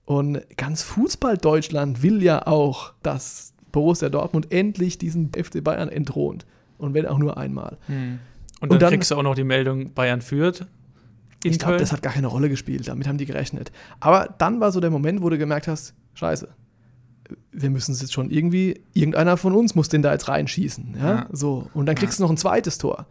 Und 0.07 0.41
ganz 0.57 0.83
Fußball-Deutschland 0.83 2.03
will 2.03 2.23
ja 2.23 2.47
auch, 2.47 2.95
dass 3.03 3.53
Borussia 3.71 4.09
Dortmund 4.09 4.51
endlich 4.51 4.97
diesen 4.99 5.31
FC 5.35 5.63
Bayern 5.63 5.89
entthront. 5.91 6.47
Und 6.79 6.95
wenn 6.95 7.07
auch 7.07 7.19
nur 7.19 7.37
einmal. 7.37 7.77
Und, 7.89 8.19
Und 8.61 8.73
dann, 8.73 8.79
dann- 8.79 8.91
kriegst 8.95 9.11
du 9.11 9.17
auch 9.17 9.23
noch 9.23 9.35
die 9.35 9.45
Meldung, 9.45 9.93
Bayern 9.93 10.23
führt. 10.23 10.67
Ich 11.45 11.59
glaube, 11.59 11.77
das 11.77 11.93
hat 11.93 12.03
gar 12.03 12.13
keine 12.13 12.29
Rolle 12.29 12.49
gespielt. 12.49 12.89
Damit 12.89 13.09
haben 13.09 13.19
die 13.19 13.27
gerechnet. 13.27 13.73
Aber 14.01 14.35
dann 14.39 14.61
war 14.61 14.73
so 14.73 14.81
der 14.81 14.91
Moment, 14.91 15.23
wo 15.23 15.29
du 15.29 15.39
gemerkt 15.39 15.69
hast, 15.69 15.95
scheiße, 16.15 16.49
wir 17.53 17.71
müssen 17.71 17.93
es 17.93 18.01
jetzt 18.01 18.13
schon 18.13 18.31
irgendwie, 18.31 18.83
irgendeiner 18.93 19.37
von 19.37 19.55
uns 19.55 19.75
muss 19.75 19.89
den 19.89 20.03
da 20.03 20.13
jetzt 20.13 20.29
reinschießen. 20.29 20.97
Ja? 20.99 21.09
Ja. 21.09 21.27
So. 21.33 21.69
Und 21.75 21.87
dann 21.87 21.97
kriegst 21.97 22.19
du 22.19 22.23
noch 22.23 22.31
ein 22.31 22.37
zweites 22.37 22.79
Tor. 22.79 23.07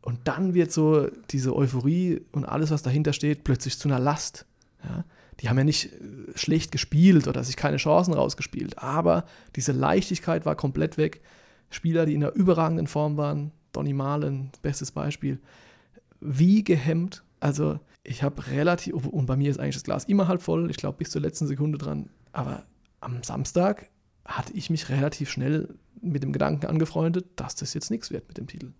Und 0.00 0.20
dann 0.24 0.54
wird 0.54 0.72
so 0.72 1.08
diese 1.30 1.54
Euphorie 1.54 2.22
und 2.32 2.44
alles, 2.44 2.70
was 2.70 2.82
dahinter 2.82 3.12
steht, 3.12 3.44
plötzlich 3.44 3.78
zu 3.78 3.88
einer 3.88 4.00
Last. 4.00 4.46
Ja? 4.82 5.04
Die 5.40 5.48
haben 5.48 5.58
ja 5.58 5.64
nicht 5.64 5.92
äh, 5.92 5.96
schlecht 6.34 6.72
gespielt 6.72 7.28
oder 7.28 7.44
sich 7.44 7.56
keine 7.56 7.76
Chancen 7.76 8.14
rausgespielt, 8.14 8.78
aber 8.78 9.24
diese 9.56 9.72
Leichtigkeit 9.72 10.44
war 10.44 10.56
komplett 10.56 10.98
weg. 10.98 11.20
Spieler, 11.70 12.04
die 12.04 12.14
in 12.14 12.22
einer 12.22 12.34
überragenden 12.34 12.86
Form 12.86 13.16
waren, 13.16 13.52
Donny 13.72 13.94
Malen, 13.94 14.50
bestes 14.60 14.90
Beispiel, 14.90 15.40
wie 16.20 16.62
gehemmt 16.62 17.22
Also 17.42 17.80
ich 18.04 18.22
habe 18.22 18.46
relativ, 18.46 18.94
und 18.94 19.26
bei 19.26 19.36
mir 19.36 19.50
ist 19.50 19.58
eigentlich 19.58 19.74
das 19.74 19.82
Glas 19.82 20.04
immer 20.04 20.28
halb 20.28 20.42
voll, 20.42 20.70
ich 20.70 20.76
glaube 20.76 20.98
bis 20.98 21.10
zur 21.10 21.20
letzten 21.20 21.48
Sekunde 21.48 21.76
dran, 21.76 22.08
aber 22.30 22.62
am 23.00 23.24
Samstag 23.24 23.90
hatte 24.24 24.52
ich 24.52 24.70
mich 24.70 24.88
relativ 24.90 25.28
schnell 25.28 25.74
mit 26.00 26.22
dem 26.22 26.32
Gedanken 26.32 26.66
angefreundet, 26.66 27.26
dass 27.34 27.56
das 27.56 27.74
jetzt 27.74 27.90
nichts 27.90 28.12
wird 28.12 28.28
mit 28.28 28.38
dem 28.38 28.46
Titel. 28.46 28.72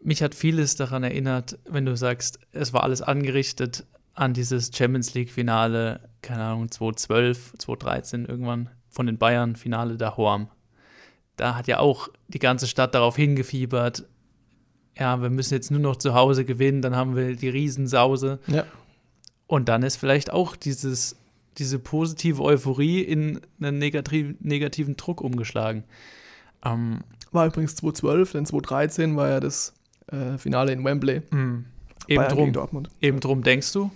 Mich 0.00 0.22
hat 0.22 0.36
vieles 0.36 0.76
daran 0.76 1.02
erinnert, 1.02 1.58
wenn 1.68 1.86
du 1.86 1.96
sagst, 1.96 2.38
es 2.52 2.72
war 2.72 2.84
alles 2.84 3.02
angerichtet 3.02 3.84
an 4.14 4.32
dieses 4.32 4.70
Champions 4.72 5.12
League-Finale, 5.14 6.08
keine 6.22 6.44
Ahnung, 6.44 6.70
2012, 6.70 7.54
2013 7.58 8.26
irgendwann 8.26 8.70
von 8.88 9.06
den 9.06 9.18
Bayern, 9.18 9.56
Finale 9.56 9.96
der 9.96 10.16
Horm. 10.16 10.48
Da 11.34 11.56
hat 11.56 11.66
ja 11.66 11.80
auch 11.80 12.10
die 12.28 12.38
ganze 12.38 12.68
Stadt 12.68 12.94
darauf 12.94 13.16
hingefiebert, 13.16 14.04
ja, 14.98 15.20
wir 15.22 15.30
müssen 15.30 15.54
jetzt 15.54 15.70
nur 15.70 15.80
noch 15.80 15.96
zu 15.96 16.14
Hause 16.14 16.44
gewinnen, 16.44 16.82
dann 16.82 16.94
haben 16.96 17.16
wir 17.16 17.36
die 17.36 17.48
Riesensause. 17.48 18.38
Ja. 18.46 18.64
Und 19.46 19.68
dann 19.68 19.82
ist 19.82 19.96
vielleicht 19.96 20.32
auch 20.32 20.56
dieses, 20.56 21.16
diese 21.58 21.78
positive 21.78 22.42
Euphorie 22.42 23.00
in 23.00 23.40
einen 23.60 23.78
negativ, 23.78 24.34
negativen 24.40 24.96
Druck 24.96 25.20
umgeschlagen. 25.20 25.84
Ähm, 26.64 27.00
war 27.32 27.46
übrigens 27.46 27.76
2012, 27.76 28.32
denn 28.32 28.46
2013 28.46 29.16
war 29.16 29.28
ja 29.28 29.40
das 29.40 29.74
äh, 30.08 30.38
Finale 30.38 30.72
in 30.72 30.84
Wembley. 30.84 31.22
Mh. 31.30 31.64
Eben 32.08 32.28
drum, 32.28 32.52
Dortmund. 32.52 32.90
Eben 33.00 33.20
drum 33.20 33.42
denkst 33.42 33.72
du, 33.72 33.90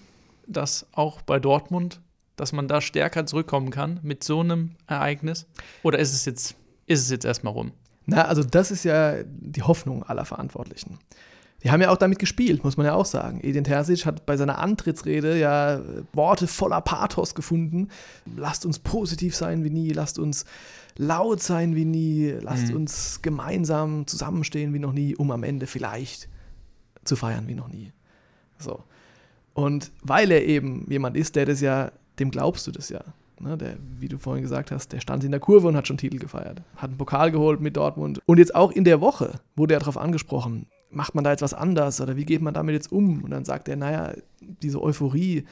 dass 0.46 0.86
auch 0.92 1.22
bei 1.22 1.40
Dortmund, 1.40 2.00
dass 2.36 2.52
man 2.52 2.68
da 2.68 2.80
stärker 2.80 3.26
zurückkommen 3.26 3.70
kann 3.70 3.98
mit 4.02 4.22
so 4.22 4.40
einem 4.40 4.76
Ereignis? 4.86 5.46
Oder 5.82 5.98
ist 5.98 6.12
es 6.12 6.24
jetzt, 6.24 6.54
ist 6.86 7.00
es 7.00 7.10
jetzt 7.10 7.24
erstmal 7.24 7.52
rum? 7.52 7.72
Na, 8.06 8.26
also 8.26 8.42
das 8.42 8.70
ist 8.70 8.84
ja 8.84 9.22
die 9.24 9.62
Hoffnung 9.62 10.02
aller 10.02 10.24
Verantwortlichen. 10.24 10.98
Die 11.62 11.70
haben 11.70 11.80
ja 11.80 11.90
auch 11.90 11.96
damit 11.96 12.18
gespielt, 12.18 12.62
muss 12.62 12.76
man 12.76 12.84
ja 12.84 12.92
auch 12.92 13.06
sagen. 13.06 13.40
Edin 13.42 13.64
Terzic 13.64 14.04
hat 14.04 14.26
bei 14.26 14.36
seiner 14.36 14.58
Antrittsrede 14.58 15.38
ja 15.38 15.80
Worte 16.12 16.46
voller 16.46 16.82
Pathos 16.82 17.34
gefunden. 17.34 17.88
Lasst 18.36 18.66
uns 18.66 18.78
positiv 18.78 19.34
sein 19.34 19.64
wie 19.64 19.70
nie, 19.70 19.90
lasst 19.92 20.18
uns 20.18 20.44
laut 20.98 21.40
sein 21.40 21.74
wie 21.74 21.86
nie, 21.86 22.30
lasst 22.40 22.68
mhm. 22.68 22.76
uns 22.76 23.22
gemeinsam 23.22 24.06
zusammenstehen 24.06 24.74
wie 24.74 24.78
noch 24.78 24.92
nie, 24.92 25.16
um 25.16 25.30
am 25.30 25.42
Ende 25.42 25.66
vielleicht 25.66 26.28
zu 27.04 27.16
feiern 27.16 27.48
wie 27.48 27.54
noch 27.54 27.68
nie. 27.68 27.92
So. 28.58 28.84
Und 29.54 29.90
weil 30.02 30.30
er 30.32 30.44
eben 30.44 30.86
jemand 30.90 31.16
ist, 31.16 31.34
der 31.34 31.46
das 31.46 31.62
ja, 31.62 31.92
dem 32.18 32.30
glaubst 32.30 32.66
du 32.66 32.72
das 32.72 32.90
ja. 32.90 33.02
Ne, 33.40 33.58
der, 33.58 33.76
wie 33.98 34.08
du 34.08 34.16
vorhin 34.16 34.42
gesagt 34.42 34.70
hast, 34.70 34.92
der 34.92 35.00
stand 35.00 35.24
in 35.24 35.32
der 35.32 35.40
Kurve 35.40 35.66
und 35.66 35.76
hat 35.76 35.88
schon 35.88 35.96
Titel 35.96 36.18
gefeiert. 36.18 36.62
Hat 36.76 36.90
einen 36.90 36.98
Pokal 36.98 37.32
geholt 37.32 37.60
mit 37.60 37.76
Dortmund. 37.76 38.20
Und 38.26 38.38
jetzt 38.38 38.54
auch 38.54 38.70
in 38.70 38.84
der 38.84 39.00
Woche 39.00 39.40
wurde 39.56 39.74
er 39.74 39.80
darauf 39.80 39.98
angesprochen, 39.98 40.66
macht 40.90 41.14
man 41.14 41.24
da 41.24 41.30
jetzt 41.30 41.42
was 41.42 41.54
anders 41.54 42.00
oder 42.00 42.16
wie 42.16 42.24
geht 42.24 42.42
man 42.42 42.54
damit 42.54 42.74
jetzt 42.74 42.92
um? 42.92 43.24
Und 43.24 43.30
dann 43.30 43.44
sagt 43.44 43.68
er, 43.68 43.76
naja, 43.76 44.12
diese 44.40 44.80
Euphorie, 44.80 45.44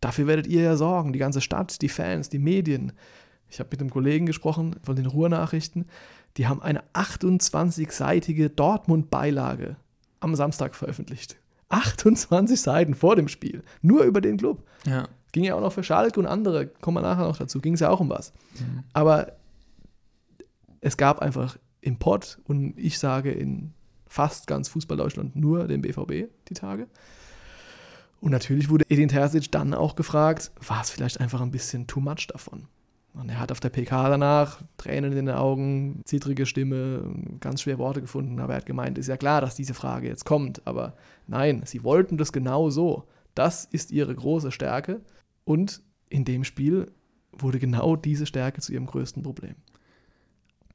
dafür 0.00 0.26
werdet 0.26 0.46
ihr 0.46 0.62
ja 0.62 0.76
sorgen, 0.76 1.12
die 1.12 1.18
ganze 1.18 1.40
Stadt, 1.40 1.80
die 1.80 1.88
Fans, 1.88 2.28
die 2.28 2.38
Medien. 2.38 2.92
Ich 3.48 3.58
habe 3.58 3.70
mit 3.70 3.80
einem 3.80 3.90
Kollegen 3.90 4.26
gesprochen 4.26 4.76
von 4.82 4.96
den 4.96 5.06
Ruhrnachrichten, 5.06 5.86
die 6.36 6.46
haben 6.46 6.62
eine 6.62 6.84
28-seitige 6.92 8.50
Dortmund-Beilage 8.50 9.76
am 10.20 10.34
Samstag 10.36 10.76
veröffentlicht. 10.76 11.36
28 11.70 12.60
Seiten 12.60 12.94
vor 12.94 13.16
dem 13.16 13.28
Spiel, 13.28 13.62
nur 13.82 14.04
über 14.04 14.20
den 14.20 14.36
Club. 14.36 14.64
Ja. 14.84 15.08
Ging 15.32 15.44
ja 15.44 15.54
auch 15.54 15.60
noch 15.60 15.72
für 15.72 15.84
Schalke 15.84 16.18
und 16.18 16.26
andere, 16.26 16.66
kommen 16.66 16.96
wir 16.96 17.02
nachher 17.02 17.24
noch 17.24 17.36
dazu, 17.36 17.60
ging 17.60 17.74
es 17.74 17.80
ja 17.80 17.90
auch 17.90 18.00
um 18.00 18.08
was. 18.08 18.32
Mhm. 18.58 18.84
Aber 18.92 19.32
es 20.80 20.96
gab 20.96 21.20
einfach 21.20 21.56
im 21.80 21.98
Pott 21.98 22.38
und 22.44 22.76
ich 22.76 22.98
sage 22.98 23.30
in 23.30 23.72
fast 24.06 24.46
ganz 24.46 24.68
Fußball-Deutschland 24.68 25.36
nur 25.36 25.68
den 25.68 25.82
BVB 25.82 26.30
die 26.48 26.54
Tage. 26.54 26.88
Und 28.20 28.32
natürlich 28.32 28.68
wurde 28.68 28.84
Edin 28.88 29.08
Terzic 29.08 29.50
dann 29.50 29.72
auch 29.72 29.96
gefragt, 29.96 30.50
war 30.66 30.82
es 30.82 30.90
vielleicht 30.90 31.20
einfach 31.20 31.40
ein 31.40 31.50
bisschen 31.50 31.86
too 31.86 32.00
much 32.00 32.26
davon? 32.26 32.66
Und 33.14 33.28
er 33.28 33.40
hat 33.40 33.50
auf 33.50 33.60
der 33.60 33.70
PK 33.70 34.08
danach 34.08 34.60
Tränen 34.76 35.12
in 35.12 35.26
den 35.26 35.34
Augen, 35.34 36.02
zittrige 36.04 36.46
Stimme, 36.46 37.12
ganz 37.40 37.62
schwer 37.62 37.78
Worte 37.78 38.00
gefunden. 38.00 38.38
Aber 38.38 38.52
er 38.52 38.58
hat 38.58 38.66
gemeint, 38.66 38.98
ist 38.98 39.08
ja 39.08 39.16
klar, 39.16 39.40
dass 39.40 39.56
diese 39.56 39.74
Frage 39.74 40.06
jetzt 40.06 40.24
kommt. 40.24 40.64
Aber 40.66 40.94
nein, 41.26 41.62
sie 41.64 41.82
wollten 41.82 42.18
das 42.18 42.32
genau 42.32 42.70
so. 42.70 43.04
Das 43.34 43.64
ist 43.64 43.90
ihre 43.90 44.14
große 44.14 44.52
Stärke. 44.52 45.00
Und 45.50 45.82
in 46.08 46.24
dem 46.24 46.44
Spiel 46.44 46.92
wurde 47.32 47.58
genau 47.58 47.96
diese 47.96 48.24
Stärke 48.24 48.60
zu 48.60 48.72
ihrem 48.72 48.86
größten 48.86 49.24
Problem. 49.24 49.56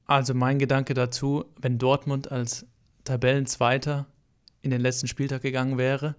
Also 0.05 0.34
mein 0.34 0.60
Gedanke 0.60 0.94
dazu, 0.94 1.46
wenn 1.62 1.77
Dortmund 1.77 2.29
als 2.29 2.65
Tabellenzweiter 3.05 4.05
in 4.63 4.72
den 4.72 4.82
letzten 4.82 5.08
Spieltag 5.08 5.44
gegangen 5.44 5.77
wäre, 5.77 6.17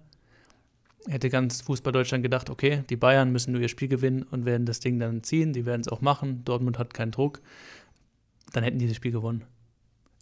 hätte 1.05 1.29
ganz 1.29 1.61
Fußball 1.61 1.93
Deutschland 1.93 2.23
gedacht, 2.23 2.49
okay, 2.49 2.83
die 2.89 2.95
Bayern 2.95 3.31
müssen 3.31 3.51
nur 3.51 3.61
ihr 3.61 3.67
Spiel 3.67 3.89
gewinnen 3.89 4.23
und 4.23 4.45
werden 4.45 4.65
das 4.65 4.79
Ding 4.79 4.97
dann 4.97 5.21
ziehen, 5.21 5.53
die 5.53 5.67
werden 5.67 5.81
es 5.81 5.87
auch 5.87 6.01
machen, 6.01 6.43
Dortmund 6.43 6.79
hat 6.79 6.95
keinen 6.95 7.11
Druck, 7.11 7.41
dann 8.53 8.63
hätten 8.63 8.79
die 8.79 8.87
das 8.87 8.95
Spiel 8.95 9.11
gewonnen. 9.11 9.43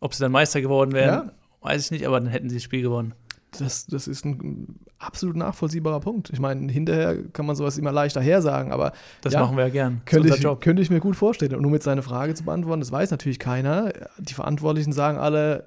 Ob 0.01 0.13
sie 0.13 0.19
dann 0.19 0.33
Meister 0.33 0.59
geworden 0.59 0.91
wären, 0.91 1.27
ja. 1.27 1.33
weiß 1.61 1.85
ich 1.85 1.91
nicht, 1.91 2.05
aber 2.05 2.19
dann 2.19 2.27
hätten 2.27 2.49
sie 2.49 2.57
das 2.57 2.63
Spiel 2.63 2.81
gewonnen. 2.81 3.13
Das, 3.59 3.85
das 3.87 4.07
ist 4.07 4.25
ein 4.25 4.79
absolut 4.99 5.35
nachvollziehbarer 5.35 5.99
Punkt. 5.99 6.29
Ich 6.31 6.39
meine, 6.39 6.71
hinterher 6.71 7.17
kann 7.33 7.45
man 7.45 7.55
sowas 7.55 7.77
immer 7.77 7.91
leichter 7.91 8.21
hersagen, 8.21 8.71
aber. 8.71 8.93
Das 9.21 9.33
ja, 9.33 9.41
machen 9.41 9.57
wir 9.57 9.65
ja 9.65 9.69
gern. 9.69 10.01
Könnte 10.05 10.29
ich, 10.29 10.59
könnte 10.59 10.81
ich 10.81 10.89
mir 10.89 10.99
gut 10.99 11.15
vorstellen. 11.15 11.55
Und 11.55 11.61
nur 11.61 11.71
mit 11.71 11.83
seiner 11.83 12.01
Frage 12.01 12.33
zu 12.33 12.43
beantworten, 12.43 12.81
das 12.81 12.91
weiß 12.91 13.11
natürlich 13.11 13.39
keiner. 13.39 13.93
Die 14.17 14.33
Verantwortlichen 14.33 14.93
sagen 14.93 15.17
alle, 15.17 15.65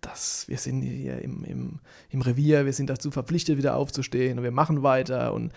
dass 0.00 0.46
wir 0.48 0.58
sind 0.58 0.82
hier 0.82 1.22
im, 1.22 1.44
im, 1.44 1.80
im 2.10 2.20
Revier, 2.20 2.66
wir 2.66 2.72
sind 2.72 2.90
dazu 2.90 3.10
verpflichtet, 3.10 3.56
wieder 3.56 3.76
aufzustehen 3.76 4.38
und 4.38 4.44
wir 4.44 4.50
machen 4.50 4.82
weiter 4.82 5.32
und 5.32 5.52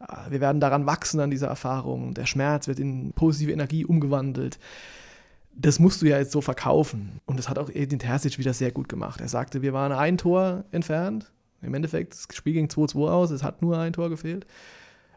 äh, 0.00 0.30
wir 0.30 0.40
werden 0.40 0.60
daran 0.60 0.86
wachsen 0.86 1.20
an 1.20 1.30
dieser 1.30 1.48
Erfahrung. 1.48 2.14
Der 2.14 2.26
Schmerz 2.26 2.68
wird 2.68 2.78
in 2.78 3.12
positive 3.12 3.52
Energie 3.52 3.84
umgewandelt. 3.84 4.58
Das 5.54 5.78
musst 5.78 6.02
du 6.02 6.06
ja 6.06 6.18
jetzt 6.18 6.32
so 6.32 6.40
verkaufen. 6.40 7.20
Und 7.26 7.38
das 7.38 7.48
hat 7.48 7.58
auch 7.58 7.70
Edin 7.70 7.98
Terzic 7.98 8.38
wieder 8.38 8.54
sehr 8.54 8.72
gut 8.72 8.88
gemacht. 8.88 9.20
Er 9.20 9.28
sagte, 9.28 9.62
wir 9.62 9.72
waren 9.72 9.92
ein 9.92 10.18
Tor 10.18 10.64
entfernt. 10.70 11.30
Im 11.60 11.74
Endeffekt, 11.74 12.14
das 12.14 12.36
Spiel 12.36 12.54
ging 12.54 12.66
2-2 12.66 13.08
aus, 13.08 13.30
es 13.30 13.42
hat 13.42 13.62
nur 13.62 13.78
ein 13.78 13.92
Tor 13.92 14.08
gefehlt. 14.08 14.46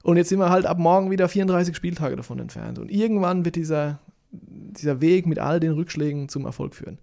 Und 0.03 0.17
jetzt 0.17 0.29
sind 0.29 0.39
wir 0.39 0.49
halt 0.49 0.65
ab 0.65 0.77
morgen 0.77 1.09
wieder 1.09 1.27
34 1.27 1.75
Spieltage 1.75 2.15
davon 2.15 2.37
entfernt. 2.39 2.77
Und 2.77 2.91
irgendwann 2.91 3.45
wird 3.45 3.55
dieser, 3.55 3.99
dieser 4.31 5.01
Weg 5.01 5.25
mit 5.25 5.39
all 5.39 5.59
den 5.59 5.71
Rückschlägen 5.71 6.29
zum 6.29 6.45
Erfolg 6.45 6.75
führen. 6.75 6.99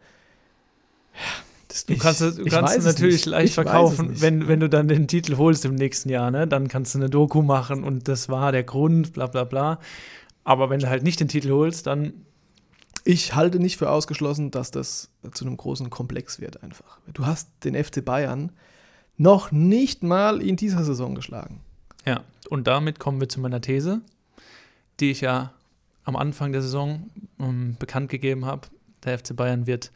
Ja 1.14 1.42
Du 1.86 1.96
kannst, 1.96 2.20
du 2.20 2.44
kannst 2.44 2.76
es 2.76 2.84
natürlich 2.84 3.24
leicht 3.24 3.50
ich 3.50 3.54
verkaufen, 3.54 4.20
wenn, 4.20 4.46
wenn 4.46 4.60
du 4.60 4.68
dann 4.68 4.88
den 4.88 5.08
Titel 5.08 5.36
holst 5.36 5.64
im 5.64 5.74
nächsten 5.74 6.10
Jahr, 6.10 6.30
ne? 6.30 6.46
Dann 6.46 6.68
kannst 6.68 6.94
du 6.94 6.98
eine 6.98 7.08
Doku 7.08 7.42
machen 7.42 7.82
und 7.84 8.08
das 8.08 8.28
war 8.28 8.52
der 8.52 8.62
Grund, 8.62 9.12
bla 9.12 9.26
bla 9.26 9.44
bla. 9.44 9.78
Aber 10.44 10.70
wenn 10.70 10.80
du 10.80 10.88
halt 10.88 11.02
nicht 11.02 11.20
den 11.20 11.28
Titel 11.28 11.50
holst, 11.50 11.86
dann. 11.86 12.12
Ich 13.04 13.34
halte 13.34 13.58
nicht 13.58 13.76
für 13.76 13.90
ausgeschlossen, 13.90 14.50
dass 14.50 14.70
das 14.70 15.10
zu 15.32 15.44
einem 15.44 15.56
großen 15.56 15.90
Komplex 15.90 16.40
wird, 16.40 16.62
einfach. 16.62 16.98
Du 17.12 17.26
hast 17.26 17.48
den 17.64 17.82
FC 17.82 18.04
Bayern 18.04 18.52
noch 19.16 19.50
nicht 19.50 20.02
mal 20.02 20.40
in 20.40 20.56
dieser 20.56 20.84
Saison 20.84 21.14
geschlagen. 21.14 21.60
Ja, 22.06 22.22
und 22.48 22.66
damit 22.66 22.98
kommen 22.98 23.20
wir 23.20 23.28
zu 23.28 23.40
meiner 23.40 23.60
These, 23.60 24.00
die 25.00 25.10
ich 25.10 25.20
ja 25.20 25.52
am 26.04 26.16
Anfang 26.16 26.52
der 26.52 26.62
Saison 26.62 27.10
ähm, 27.38 27.76
bekannt 27.78 28.08
gegeben 28.08 28.44
habe. 28.44 28.68
Der 29.04 29.18
FC 29.18 29.34
Bayern 29.34 29.66
wird 29.66 29.92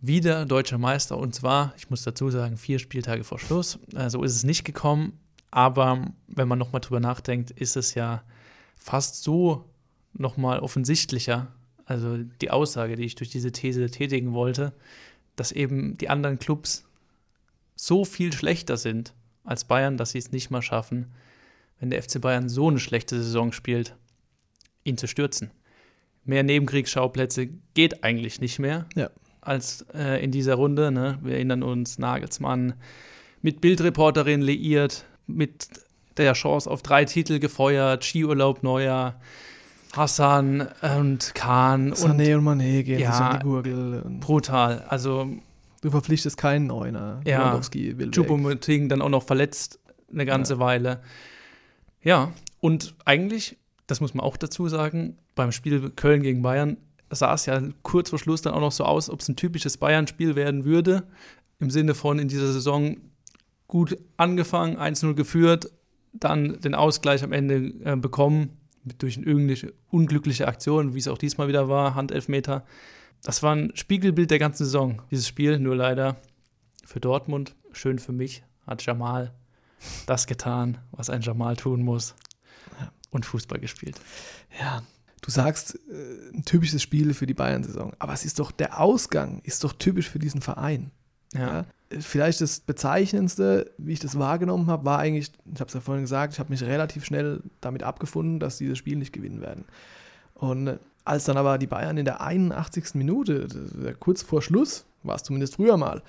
wieder 0.00 0.46
deutscher 0.46 0.78
Meister 0.78 1.16
und 1.16 1.34
zwar, 1.34 1.74
ich 1.76 1.90
muss 1.90 2.02
dazu 2.02 2.30
sagen, 2.30 2.56
vier 2.56 2.78
Spieltage 2.78 3.24
vor 3.24 3.38
Schluss. 3.38 3.78
Äh, 3.94 4.10
so 4.10 4.22
ist 4.22 4.34
es 4.34 4.44
nicht 4.44 4.64
gekommen, 4.64 5.18
aber 5.50 6.06
wenn 6.26 6.48
man 6.48 6.58
nochmal 6.58 6.80
drüber 6.80 7.00
nachdenkt, 7.00 7.50
ist 7.52 7.76
es 7.76 7.94
ja 7.94 8.22
fast 8.74 9.22
so 9.22 9.64
nochmal 10.12 10.58
offensichtlicher, 10.60 11.48
also 11.84 12.18
die 12.18 12.50
Aussage, 12.50 12.96
die 12.96 13.04
ich 13.04 13.14
durch 13.14 13.30
diese 13.30 13.52
These 13.52 13.90
tätigen 13.90 14.32
wollte, 14.32 14.72
dass 15.36 15.52
eben 15.52 15.96
die 15.98 16.08
anderen 16.08 16.38
Clubs 16.38 16.84
so 17.74 18.04
viel 18.04 18.32
schlechter 18.32 18.76
sind 18.76 19.14
als 19.44 19.64
Bayern, 19.64 19.96
dass 19.96 20.12
sie 20.12 20.18
es 20.18 20.32
nicht 20.32 20.50
mal 20.50 20.62
schaffen, 20.62 21.12
wenn 21.80 21.90
der 21.90 22.02
FC 22.02 22.20
Bayern 22.20 22.48
so 22.48 22.68
eine 22.68 22.78
schlechte 22.78 23.20
Saison 23.20 23.52
spielt, 23.52 23.96
ihn 24.84 24.96
zu 24.96 25.08
stürzen. 25.08 25.50
Mehr 26.24 26.44
Nebenkriegsschauplätze 26.44 27.48
geht 27.74 28.04
eigentlich 28.04 28.40
nicht 28.40 28.60
mehr. 28.60 28.86
Ja 28.94 29.10
als 29.42 29.84
äh, 29.92 30.24
in 30.24 30.30
dieser 30.30 30.54
Runde. 30.54 30.90
Ne? 30.90 31.18
Wir 31.20 31.34
erinnern 31.34 31.62
uns, 31.62 31.98
Nagelsmann 31.98 32.74
mit 33.42 33.60
Bildreporterin 33.60 34.40
liiert, 34.40 35.04
mit 35.26 35.68
der 36.16 36.32
Chance 36.32 36.70
auf 36.70 36.82
drei 36.82 37.04
Titel 37.04 37.38
gefeuert, 37.40 38.04
Skiurlaub 38.04 38.62
neuer, 38.62 39.20
Hassan 39.94 40.68
und 40.98 41.34
Kahn. 41.34 41.92
Sané 41.94 42.36
und, 42.36 42.46
und 42.46 42.60
Mané 42.60 42.82
gehen 42.82 43.00
ja, 43.00 43.10
an 43.10 43.38
die 43.38 43.44
Gurgel. 43.44 44.04
Brutal. 44.20 44.84
Also 44.88 45.28
du 45.82 45.90
verpflichtest 45.90 46.36
keinen 46.36 46.66
Neuner. 46.66 47.20
Ja, 47.26 47.60
Choupo-Moting 47.60 48.88
dann 48.88 49.02
auch 49.02 49.10
noch 49.10 49.22
verletzt 49.22 49.78
eine 50.10 50.24
ganze 50.24 50.54
ja. 50.54 50.58
Weile. 50.60 51.00
Ja, 52.02 52.32
und 52.60 52.94
eigentlich, 53.04 53.58
das 53.86 54.00
muss 54.00 54.14
man 54.14 54.24
auch 54.24 54.36
dazu 54.36 54.68
sagen, 54.68 55.18
beim 55.34 55.52
Spiel 55.52 55.90
Köln 55.90 56.22
gegen 56.22 56.42
Bayern 56.42 56.76
sah 57.10 57.34
es 57.34 57.46
ja 57.46 57.60
kurz 57.82 58.10
vor 58.10 58.18
Schluss 58.18 58.42
dann 58.42 58.54
auch 58.54 58.60
noch 58.60 58.72
so 58.72 58.84
aus, 58.84 59.10
ob 59.10 59.20
es 59.20 59.28
ein 59.28 59.36
typisches 59.36 59.76
Bayern-Spiel 59.76 60.34
werden 60.34 60.64
würde. 60.64 61.04
Im 61.60 61.70
Sinne 61.70 61.94
von 61.94 62.18
in 62.18 62.28
dieser 62.28 62.52
Saison 62.52 62.96
gut 63.68 63.96
angefangen, 64.16 64.76
1-0 64.78 65.14
geführt, 65.14 65.70
dann 66.12 66.60
den 66.60 66.74
Ausgleich 66.74 67.22
am 67.22 67.32
Ende 67.32 67.72
äh, 67.84 67.96
bekommen, 67.96 68.58
durch 68.84 69.16
irgendeine 69.16 69.72
unglückliche 69.90 70.48
Aktion, 70.48 70.94
wie 70.94 70.98
es 70.98 71.08
auch 71.08 71.18
diesmal 71.18 71.48
wieder 71.48 71.68
war, 71.68 71.94
Handelfmeter. 71.94 72.64
Das 73.22 73.42
war 73.42 73.54
ein 73.54 73.72
Spiegelbild 73.74 74.30
der 74.30 74.38
ganzen 74.38 74.64
Saison, 74.64 75.02
dieses 75.10 75.28
Spiel, 75.28 75.58
nur 75.58 75.76
leider 75.76 76.16
für 76.84 77.00
Dortmund, 77.00 77.54
schön 77.72 77.98
für 77.98 78.12
mich, 78.12 78.42
hat 78.66 78.84
Jamal 78.84 79.32
das 80.06 80.26
getan, 80.26 80.78
was 80.90 81.10
ein 81.10 81.22
Jamal 81.22 81.56
tun 81.56 81.82
muss. 81.82 82.14
Und 83.10 83.26
Fußball 83.26 83.60
gespielt. 83.60 84.00
Ja, 84.58 84.82
du 85.20 85.30
sagst, 85.30 85.78
äh, 85.90 86.34
ein 86.34 86.46
typisches 86.46 86.80
Spiel 86.82 87.12
für 87.12 87.26
die 87.26 87.34
Bayern-Saison, 87.34 87.92
aber 87.98 88.14
es 88.14 88.24
ist 88.24 88.38
doch, 88.38 88.50
der 88.50 88.80
Ausgang 88.80 89.40
ist 89.44 89.64
doch 89.64 89.74
typisch 89.74 90.08
für 90.08 90.18
diesen 90.18 90.40
Verein. 90.40 90.92
Ja. 91.34 91.64
Vielleicht 92.00 92.40
das 92.40 92.60
Bezeichnendste, 92.60 93.70
wie 93.76 93.92
ich 93.92 94.00
das 94.00 94.18
wahrgenommen 94.18 94.66
habe, 94.68 94.84
war 94.86 94.98
eigentlich, 94.98 95.30
ich 95.52 95.60
habe 95.60 95.68
es 95.68 95.74
ja 95.74 95.80
vorhin 95.80 96.04
gesagt, 96.04 96.32
ich 96.32 96.38
habe 96.38 96.50
mich 96.50 96.62
relativ 96.62 97.04
schnell 97.04 97.42
damit 97.60 97.82
abgefunden, 97.82 98.40
dass 98.40 98.56
sie 98.58 98.68
das 98.68 98.78
Spiel 98.78 98.96
nicht 98.96 99.12
gewinnen 99.12 99.40
werden. 99.42 99.64
Und 100.34 100.66
äh, 100.68 100.78
als 101.04 101.24
dann 101.24 101.36
aber 101.36 101.58
die 101.58 101.66
Bayern 101.66 101.98
in 101.98 102.04
der 102.04 102.20
81. 102.20 102.94
Minute, 102.94 103.46
kurz 104.00 104.22
vor 104.22 104.40
Schluss, 104.40 104.86
war 105.02 105.16
es 105.16 105.22
zumindest 105.22 105.56
früher 105.56 105.76
mal, 105.76 106.02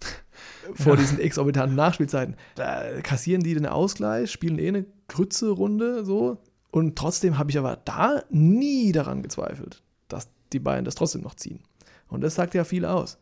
vor 0.74 0.94
Ja. 0.94 1.00
diesen 1.00 1.18
exorbitanten 1.20 1.76
Nachspielzeiten, 1.76 2.36
da 2.54 3.00
kassieren 3.02 3.42
die 3.42 3.54
den 3.54 3.66
Ausgleich, 3.66 4.30
spielen 4.30 4.58
eh 4.58 4.68
eine 4.68 4.86
Grütze-Runde 5.08 6.04
so. 6.04 6.38
Und 6.70 6.96
trotzdem 6.96 7.36
habe 7.38 7.50
ich 7.50 7.58
aber 7.58 7.78
da 7.84 8.22
nie 8.30 8.92
daran 8.92 9.22
gezweifelt, 9.22 9.82
dass 10.08 10.28
die 10.52 10.60
Bayern 10.60 10.84
das 10.84 10.94
trotzdem 10.94 11.22
noch 11.22 11.34
ziehen. 11.34 11.60
Und 12.08 12.20
das 12.22 12.34
sagt 12.34 12.54
ja 12.54 12.64
viel 12.64 12.84
aus. 12.84 13.18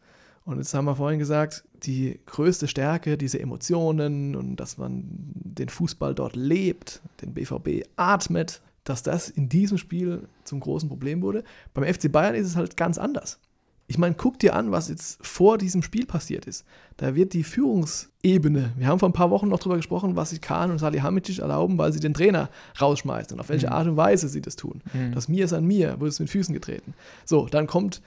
Und 0.47 0.59
jetzt 0.59 0.73
haben 0.75 0.85
wir 0.85 0.95
vorhin 0.95 1.19
gesagt, 1.19 1.65
die 1.83 2.21
größte 2.25 2.69
Stärke, 2.69 3.19
diese 3.19 3.41
Emotionen 3.41 4.37
und 4.37 4.57
dass 4.57 4.79
man 4.79 5.05
den 5.09 5.69
Fußball 5.69 6.15
dort 6.15 6.37
lebt, 6.37 7.03
den 7.21 7.35
BVB 7.35 7.85
atmet, 7.97 8.62
dass 8.85 9.03
das 9.03 9.29
in 9.29 9.49
diesem 9.49 9.76
Spiel 9.76 10.29
zum 10.45 10.61
großen 10.61 10.88
Problem 10.88 11.21
wurde. 11.21 11.43
Beim 11.75 11.85
FC 11.93 12.11
Bayern 12.11 12.37
ist 12.37 12.47
es 12.47 12.55
halt 12.55 12.76
ganz 12.76 12.97
anders. 12.97 13.41
Ich 13.88 13.99
meine, 13.99 14.15
guck 14.15 14.38
dir 14.38 14.55
an, 14.55 14.71
was 14.71 14.88
jetzt 14.88 15.25
vor 15.25 15.59
diesem 15.59 15.83
Spiel 15.83 16.07
passiert 16.07 16.47
ist. 16.47 16.65
Da 16.97 17.17
wird 17.17 17.33
die 17.35 17.45
Führungsebene, 17.45 18.73
wir 18.76 18.87
haben 18.87 18.99
vor 19.00 19.09
ein 19.09 19.12
paar 19.12 19.31
Wochen 19.31 19.49
noch 19.49 19.59
drüber 19.61 19.76
gesprochen, 19.76 20.15
was 20.17 20.31
sich 20.31 20.41
Kahn 20.41 20.71
und 20.71 20.79
Salihamidzic 20.79 21.41
erlauben, 21.41 21.76
weil 21.79 21.93
sie 21.93 22.00
den 22.00 22.15
Trainer 22.15 22.50
rausschmeißen 22.81 23.35
und 23.35 23.41
auf 23.41 23.49
welche 23.49 23.67
Mhm. 23.67 23.73
Art 23.73 23.87
und 23.88 23.97
Weise 23.97 24.29
sie 24.29 24.41
das 24.41 24.55
tun. 24.57 24.81
Mhm. 24.93 25.12
Das 25.12 25.29
Mir 25.29 25.45
ist 25.45 25.53
an 25.53 25.65
mir, 25.65 25.99
wurde 25.99 26.09
es 26.11 26.21
mit 26.21 26.31
Füßen 26.31 26.55
getreten. 26.55 26.95
So, 27.25 27.47
dann 27.47 27.67
kommt 27.67 28.00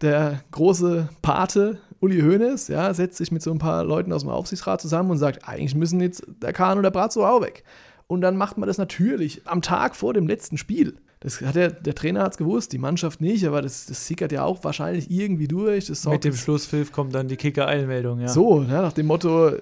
der 0.00 0.42
große 0.50 1.08
Pate 1.22 1.78
Uli 2.00 2.20
Hoeneß, 2.20 2.68
ja, 2.68 2.94
setzt 2.94 3.18
sich 3.18 3.32
mit 3.32 3.42
so 3.42 3.50
ein 3.50 3.58
paar 3.58 3.84
Leuten 3.84 4.12
aus 4.12 4.22
dem 4.22 4.30
Aufsichtsrat 4.30 4.80
zusammen 4.80 5.10
und 5.10 5.18
sagt, 5.18 5.48
eigentlich 5.48 5.74
müssen 5.74 6.00
jetzt 6.00 6.24
der 6.40 6.52
Kahn 6.52 6.76
und 6.76 6.84
der 6.84 6.90
Brazzo 6.90 7.26
auch 7.26 7.42
weg. 7.42 7.64
Und 8.06 8.20
dann 8.20 8.36
macht 8.36 8.56
man 8.56 8.66
das 8.66 8.78
natürlich 8.78 9.42
am 9.46 9.62
Tag 9.62 9.96
vor 9.96 10.14
dem 10.14 10.26
letzten 10.26 10.56
Spiel. 10.56 10.94
Das 11.20 11.40
hat 11.40 11.56
der, 11.56 11.70
der 11.70 11.96
Trainer 11.96 12.22
hat 12.22 12.32
es 12.32 12.38
gewusst, 12.38 12.72
die 12.72 12.78
Mannschaft 12.78 13.20
nicht, 13.20 13.44
aber 13.44 13.60
das, 13.60 13.86
das 13.86 14.06
sickert 14.06 14.30
ja 14.30 14.44
auch 14.44 14.62
wahrscheinlich 14.62 15.10
irgendwie 15.10 15.48
durch. 15.48 15.90
Mit 16.04 16.24
dem 16.24 16.34
Schlusspfiff 16.34 16.92
kommt 16.92 17.14
dann 17.14 17.26
die 17.26 17.36
Kicker-Eilmeldung, 17.36 18.20
ja. 18.20 18.28
so, 18.28 18.60
ne, 18.60 18.74
nach 18.74 18.92
dem 18.92 19.06
Motto, 19.06 19.48
äh, 19.48 19.60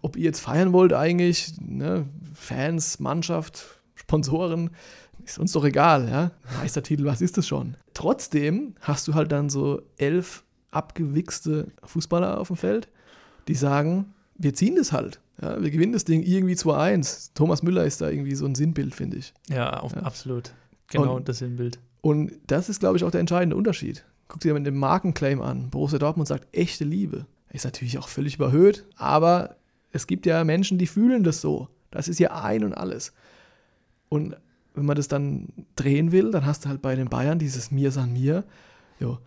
ob 0.00 0.16
ihr 0.16 0.22
jetzt 0.22 0.38
feiern 0.38 0.72
wollt 0.72 0.92
eigentlich, 0.92 1.54
ne, 1.60 2.06
Fans, 2.34 3.00
Mannschaft, 3.00 3.80
Sponsoren, 3.96 4.70
ist 5.24 5.38
uns 5.38 5.52
doch 5.52 5.64
egal, 5.64 6.08
ja. 6.08 6.30
Meistertitel, 6.58 7.04
was 7.04 7.20
ist 7.20 7.36
das 7.38 7.46
schon? 7.46 7.76
Trotzdem 7.94 8.74
hast 8.80 9.06
du 9.08 9.14
halt 9.14 9.32
dann 9.32 9.48
so 9.50 9.82
elf 9.96 10.44
abgewichste 10.70 11.68
Fußballer 11.84 12.38
auf 12.40 12.48
dem 12.48 12.56
Feld, 12.56 12.88
die 13.48 13.54
sagen, 13.54 14.14
wir 14.36 14.54
ziehen 14.54 14.76
das 14.76 14.92
halt. 14.92 15.20
Ja, 15.40 15.60
wir 15.62 15.70
gewinnen 15.70 15.92
das 15.92 16.04
Ding 16.04 16.22
irgendwie 16.22 16.54
2-1. 16.54 17.30
Thomas 17.34 17.62
Müller 17.62 17.84
ist 17.84 18.00
da 18.00 18.08
irgendwie 18.08 18.34
so 18.34 18.46
ein 18.46 18.54
Sinnbild, 18.54 18.94
finde 18.94 19.16
ich. 19.18 19.32
Ja, 19.48 19.80
auf, 19.80 19.92
Ja. 19.94 20.02
absolut. 20.02 20.52
Genau 20.88 21.16
Und- 21.16 21.28
das 21.28 21.38
Sinnbild. 21.38 21.78
Und 22.00 22.32
das 22.48 22.68
ist, 22.68 22.80
glaube 22.80 22.96
ich, 22.96 23.04
auch 23.04 23.10
der 23.12 23.20
entscheidende 23.20 23.54
Unterschied. 23.56 24.04
Guck 24.28 24.40
dir 24.40 24.54
mit 24.54 24.66
dem 24.66 24.76
Markenclaim 24.76 25.40
an. 25.40 25.70
Borussia 25.70 25.98
Dortmund 25.98 26.26
sagt 26.28 26.48
echte 26.56 26.84
Liebe. 26.84 27.26
Ist 27.50 27.64
natürlich 27.64 27.98
auch 27.98 28.08
völlig 28.08 28.36
überhöht, 28.36 28.84
aber 28.96 29.56
es 29.92 30.06
gibt 30.06 30.26
ja 30.26 30.42
Menschen, 30.42 30.78
die 30.78 30.86
fühlen 30.86 31.22
das 31.22 31.40
so. 31.40 31.68
Das 31.90 32.08
ist 32.08 32.18
ja 32.18 32.42
ein 32.42 32.64
und 32.64 32.72
alles. 32.72 33.12
Und 34.08 34.36
wenn 34.74 34.86
man 34.86 34.96
das 34.96 35.08
dann 35.08 35.48
drehen 35.76 36.12
will, 36.12 36.30
dann 36.30 36.46
hast 36.46 36.64
du 36.64 36.68
halt 36.68 36.82
bei 36.82 36.94
den 36.94 37.08
Bayern 37.08 37.38
dieses 37.38 37.70
Mir 37.70 37.90
san 37.90 38.12
mir. 38.12 38.44
Jo, 38.98 39.18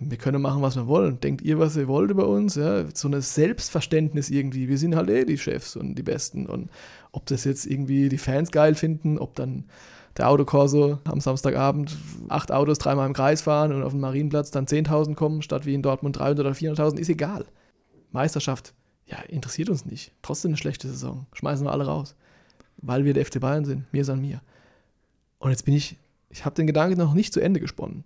wir 0.00 0.18
können 0.18 0.42
machen, 0.42 0.62
was 0.62 0.76
wir 0.76 0.86
wollen. 0.86 1.20
Denkt 1.20 1.42
ihr, 1.42 1.58
was 1.58 1.76
ihr 1.76 1.86
wollt 1.86 2.10
über 2.10 2.26
uns? 2.26 2.56
Ja, 2.56 2.84
so 2.92 3.08
ein 3.08 3.20
Selbstverständnis 3.20 4.30
irgendwie. 4.30 4.68
Wir 4.68 4.78
sind 4.78 4.96
halt 4.96 5.10
eh 5.10 5.24
die 5.24 5.38
Chefs 5.38 5.76
und 5.76 5.94
die 5.94 6.02
Besten. 6.02 6.46
Und 6.46 6.70
ob 7.12 7.26
das 7.26 7.44
jetzt 7.44 7.66
irgendwie 7.66 8.08
die 8.08 8.18
Fans 8.18 8.50
geil 8.50 8.74
finden, 8.74 9.18
ob 9.18 9.36
dann 9.36 9.64
der 10.16 10.28
Autokorso 10.28 10.98
am 11.04 11.20
Samstagabend 11.20 11.96
acht 12.28 12.50
Autos 12.50 12.78
dreimal 12.78 13.06
im 13.06 13.12
Kreis 13.12 13.42
fahren 13.42 13.72
und 13.72 13.84
auf 13.84 13.92
den 13.92 14.00
Marienplatz 14.00 14.50
dann 14.50 14.66
10.000 14.66 15.14
kommen, 15.14 15.40
statt 15.40 15.66
wie 15.66 15.74
in 15.74 15.82
Dortmund 15.82 16.18
300 16.18 16.46
oder 16.46 16.54
400.000, 16.54 16.98
ist 16.98 17.08
egal. 17.08 17.44
Meisterschaft, 18.10 18.74
ja, 19.06 19.18
interessiert 19.28 19.70
uns 19.70 19.86
nicht. 19.86 20.12
Trotzdem 20.22 20.50
eine 20.50 20.56
schlechte 20.56 20.88
Saison. 20.88 21.26
Schmeißen 21.32 21.64
wir 21.64 21.72
alle 21.72 21.86
raus. 21.86 22.16
Weil 22.78 23.04
wir 23.04 23.14
der 23.14 23.24
FC 23.24 23.38
Bayern 23.40 23.64
sind. 23.64 23.92
Mir 23.92 24.04
san 24.04 24.20
mir. 24.20 24.40
Und 25.40 25.50
jetzt 25.50 25.64
bin 25.64 25.74
ich, 25.74 25.96
ich 26.28 26.44
habe 26.44 26.54
den 26.54 26.68
Gedanken 26.68 26.98
noch 26.98 27.14
nicht 27.14 27.34
zu 27.34 27.40
Ende 27.40 27.58
gesponnen. 27.58 28.04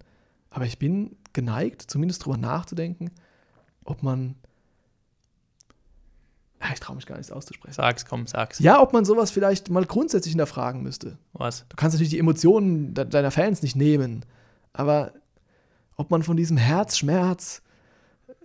Aber 0.48 0.64
ich 0.64 0.78
bin 0.78 1.16
geneigt, 1.32 1.82
zumindest 1.82 2.24
drüber 2.24 2.38
nachzudenken, 2.38 3.10
ob 3.84 4.02
man. 4.02 4.36
Ich 6.72 6.80
traue 6.80 6.96
mich 6.96 7.04
gar 7.04 7.16
nichts 7.16 7.30
auszusprechen. 7.30 7.74
Sag's, 7.74 8.06
komm, 8.06 8.26
sag's. 8.26 8.58
Ja, 8.58 8.80
ob 8.80 8.94
man 8.94 9.04
sowas 9.04 9.30
vielleicht 9.30 9.68
mal 9.68 9.84
grundsätzlich 9.84 10.32
hinterfragen 10.32 10.82
müsste. 10.82 11.18
Was? 11.34 11.66
Du 11.68 11.76
kannst 11.76 11.94
natürlich 11.94 12.10
die 12.10 12.18
Emotionen 12.18 12.94
de 12.94 13.04
deiner 13.04 13.30
Fans 13.30 13.60
nicht 13.60 13.76
nehmen, 13.76 14.24
aber 14.72 15.12
ob 15.96 16.10
man 16.10 16.22
von 16.22 16.38
diesem 16.38 16.56
Herz, 16.56 16.96
Schmerz, 16.96 17.60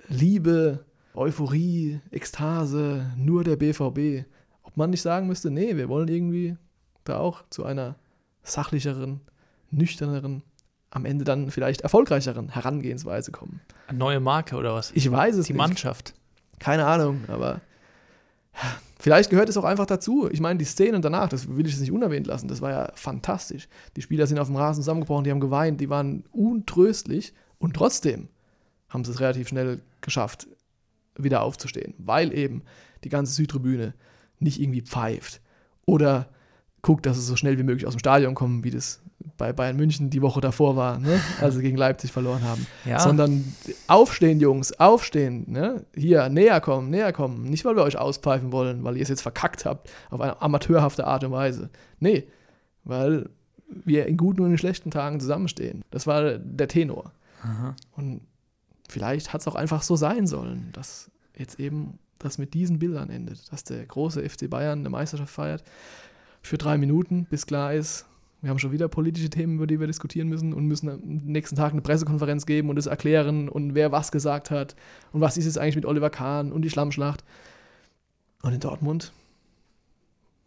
Liebe, 0.10 0.84
Euphorie, 1.14 2.02
Ekstase, 2.12 3.14
nur 3.16 3.46
der 3.46 3.56
BVB, 3.56 4.28
ob 4.64 4.76
man 4.76 4.90
nicht 4.90 5.02
sagen 5.02 5.28
müsste, 5.28 5.50
nee, 5.50 5.78
wir 5.78 5.88
wollen 5.88 6.10
irgendwie 6.10 6.58
da 7.06 7.20
auch 7.20 7.44
zu 7.50 7.64
einer 7.64 7.96
sachlicheren, 8.50 9.22
nüchterneren, 9.72 10.44
am 10.92 11.06
Ende 11.06 11.24
dann 11.24 11.52
vielleicht 11.52 11.82
erfolgreicheren 11.82 12.50
Herangehensweise 12.50 13.32
kommen. 13.32 13.62
Eine 13.88 14.00
neue 14.00 14.20
Marke 14.20 14.56
oder 14.56 14.74
was? 14.74 14.92
Ich 14.96 15.10
weiß 15.10 15.36
es 15.36 15.48
Die 15.48 15.54
nicht. 15.54 15.58
Mannschaft. 15.58 16.14
Keine 16.58 16.86
Ahnung, 16.86 17.24
aber 17.28 17.62
vielleicht 19.00 19.30
gehört 19.30 19.50
es 19.50 19.58
auch 19.58 19.64
einfach 19.64 19.86
dazu. 19.86 20.28
Ich 20.32 20.42
meine, 20.42 20.58
die 20.58 20.66
Szenen 20.66 21.02
danach, 21.02 21.30
das 21.30 21.48
will 21.48 21.66
ich 21.66 21.74
jetzt 21.74 21.82
nicht 21.82 21.92
unerwähnt 21.92 22.28
lassen, 22.28 22.48
das 22.48 22.62
war 22.62 22.72
ja 22.72 22.92
fantastisch. 22.96 23.68
Die 23.96 24.02
Spieler 24.02 24.28
sind 24.28 24.40
auf 24.40 24.48
dem 24.48 24.56
Rasen 24.56 24.82
zusammengebrochen, 24.82 25.24
die 25.24 25.32
haben 25.32 25.40
geweint, 25.40 25.80
die 25.80 25.90
waren 25.90 26.26
untröstlich 26.32 27.34
und 27.60 27.76
trotzdem 27.76 28.28
haben 28.90 29.06
sie 29.06 29.12
es 29.12 29.20
relativ 29.20 29.48
schnell 29.48 29.82
geschafft, 30.02 30.48
wieder 31.16 31.42
aufzustehen, 31.44 31.94
weil 31.98 32.34
eben 32.34 32.64
die 33.04 33.10
ganze 33.10 33.34
Südtribüne 33.34 33.94
nicht 34.40 34.60
irgendwie 34.60 34.82
pfeift 34.82 35.42
oder 35.86 36.28
guckt, 36.82 37.06
dass 37.06 37.18
sie 37.18 37.24
so 37.24 37.36
schnell 37.36 37.58
wie 37.58 37.64
möglich 37.64 37.86
aus 37.86 37.94
dem 37.96 38.00
Stadion 38.00 38.36
kommen, 38.36 38.64
wie 38.64 38.72
das 38.72 39.02
bei 39.38 39.54
Bayern 39.54 39.76
München 39.76 40.10
die 40.10 40.22
Woche 40.22 40.42
davor 40.42 40.76
war, 40.76 41.00
ne? 41.00 41.20
als 41.42 41.56
sie 41.56 41.62
gegen 41.62 41.78
Leipzig 41.78 42.12
verloren 42.12 42.44
haben 42.44 42.66
Ja, 42.86 43.00
sondern 43.00 43.54
aufstehen, 43.88 44.40
Jungs, 44.40 44.72
aufstehen, 44.80 45.46
ne? 45.48 45.86
Hier, 45.96 46.30
näher 46.30 46.62
kommen, 46.62 46.90
näher 46.90 47.14
kommen. 47.14 47.44
Nicht, 47.44 47.66
weil 47.66 47.76
wir 47.76 47.84
euch 47.84 47.98
auspfeifen 47.98 48.52
wollen, 48.52 48.84
weil 48.84 48.98
ihr 48.98 49.04
es 49.04 49.10
jetzt 49.10 49.22
verkackt 49.22 49.66
habt, 49.66 49.90
auf 50.10 50.22
eine 50.22 50.42
amateurhafte 50.42 51.06
Art 51.06 51.24
und 51.24 51.32
Weise. 51.32 51.70
Nee, 52.00 52.28
weil 52.84 53.30
wir 53.68 54.08
in 54.08 54.18
guten 54.18 54.42
und 54.42 54.52
in 54.52 54.58
schlechten 54.58 54.92
Tagen 54.92 55.20
zusammenstehen. 55.20 55.84
Das 55.92 56.08
war 56.08 56.38
der 56.38 56.68
Tenor. 56.68 57.12
Aha. 57.44 57.76
Und 57.96 58.22
vielleicht 58.90 59.34
hat 59.34 59.42
es 59.42 59.48
auch 59.48 59.56
einfach 59.56 59.82
so 59.82 59.96
sein 59.96 60.28
sollen, 60.28 60.70
dass 60.74 61.12
jetzt 61.38 61.60
eben 61.60 62.00
das 62.18 62.38
mit 62.38 62.54
diesen 62.54 62.80
Bildern 62.80 63.10
endet, 63.10 63.52
dass 63.52 63.64
der 63.64 63.86
große 63.86 64.28
FC 64.28 64.50
Bayern 64.50 64.80
eine 64.80 64.90
Meisterschaft 64.90 65.34
feiert 65.34 65.64
für 66.42 66.58
drei 66.58 66.78
Minuten, 66.78 67.26
bis 67.30 67.46
klar 67.46 67.74
ist, 67.74 68.06
wir 68.42 68.50
haben 68.50 68.60
schon 68.60 68.72
wieder 68.72 68.88
politische 68.88 69.30
Themen, 69.30 69.56
über 69.56 69.68
die 69.68 69.80
wir 69.80 69.88
diskutieren 69.88 70.30
müssen 70.30 70.54
und 70.54 70.66
müssen 70.66 70.90
am 70.90 71.00
nächsten 71.04 71.58
Tag 71.58 71.74
eine 71.74 71.82
Pressekonferenz 71.82 72.46
geben 72.46 72.70
und 72.70 72.78
es 72.78 72.86
erklären 72.86 73.50
und 73.50 73.76
wer 73.76 73.92
was 73.92 74.12
gesagt 74.12 74.50
hat 74.50 74.76
und 75.12 75.20
was 75.20 75.38
ist 75.38 75.46
jetzt 75.46 75.58
eigentlich 75.58 75.76
mit 75.76 75.86
Oliver 75.86 76.10
Kahn 76.10 76.54
und 76.54 76.62
die 76.62 76.70
Schlammschlacht. 76.70 77.26
Und 78.42 78.54
in 78.54 78.62
Dortmund, 78.62 79.12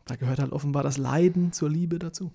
da 0.06 0.16
gehört 0.16 0.38
halt 0.38 0.52
offenbar 0.52 0.82
das 0.82 0.96
Leiden 0.96 1.52
zur 1.52 1.68
Liebe 1.68 1.98
dazu. 1.98 2.32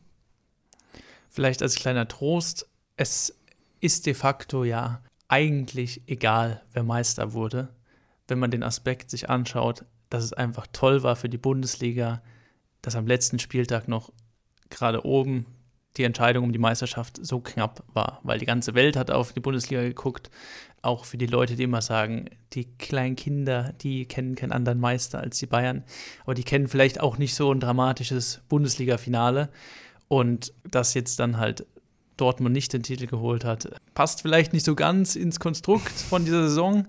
Vielleicht 1.30 1.64
als 1.64 1.76
kleiner 1.76 2.08
Trost, 2.08 2.68
es 2.96 3.36
ist 3.80 4.06
de 4.06 4.14
facto 4.14 4.64
ja 4.64 5.02
eigentlich 5.28 6.04
egal, 6.08 6.62
wer 6.74 6.84
Meister 6.84 7.34
wurde, 7.34 7.70
wenn 8.28 8.40
man 8.40 8.52
den 8.52 8.64
Aspekt 8.64 9.10
sich 9.10 9.30
anschaut, 9.30 9.86
dass 10.10 10.24
es 10.24 10.34
einfach 10.34 10.68
toll 10.72 11.04
war 11.04 11.16
für 11.16 11.30
die 11.30 11.38
Bundesliga, 11.38 12.22
dass 12.88 12.96
am 12.96 13.06
letzten 13.06 13.38
Spieltag 13.38 13.90
noch 13.90 14.14
gerade 14.70 15.06
oben 15.06 15.46
die 15.98 16.06
Entscheidung 16.06 16.46
um 16.46 16.54
die 16.54 16.58
Meisterschaft 16.58 17.20
so 17.22 17.42
knapp 17.42 17.84
war, 17.94 18.22
weil 18.24 18.40
die 18.40 18.46
ganze 18.46 18.76
Welt 18.76 18.96
hat 18.96 19.12
auf 19.12 19.34
die 19.34 19.42
Bundesliga 19.42 19.82
geguckt, 19.82 20.32
auch 20.82 21.04
für 21.04 21.18
die 21.18 21.26
Leute, 21.26 21.58
die 21.58 21.64
immer 21.64 21.82
sagen, 21.82 22.30
die 22.54 22.64
kleinen 22.78 23.18
Kinder, 23.18 23.74
die 23.82 24.06
kennen 24.06 24.36
keinen 24.36 24.54
anderen 24.54 24.80
Meister 24.80 25.20
als 25.20 25.38
die 25.38 25.48
Bayern, 25.48 25.84
aber 26.24 26.34
die 26.34 26.46
kennen 26.46 26.70
vielleicht 26.70 27.02
auch 27.02 27.18
nicht 27.18 27.36
so 27.36 27.52
ein 27.52 27.60
dramatisches 27.60 28.40
Bundesliga-Finale. 28.48 29.50
Und 30.08 30.54
dass 30.64 30.94
jetzt 30.94 31.20
dann 31.20 31.40
halt 31.40 31.66
Dortmund 32.16 32.54
nicht 32.54 32.72
den 32.72 32.84
Titel 32.84 33.08
geholt 33.08 33.44
hat, 33.44 33.68
passt 33.96 34.22
vielleicht 34.22 34.54
nicht 34.54 34.64
so 34.66 34.76
ganz 34.76 35.18
ins 35.18 35.42
Konstrukt 35.42 35.92
von 35.92 36.24
dieser 36.24 36.48
Saison, 36.48 36.88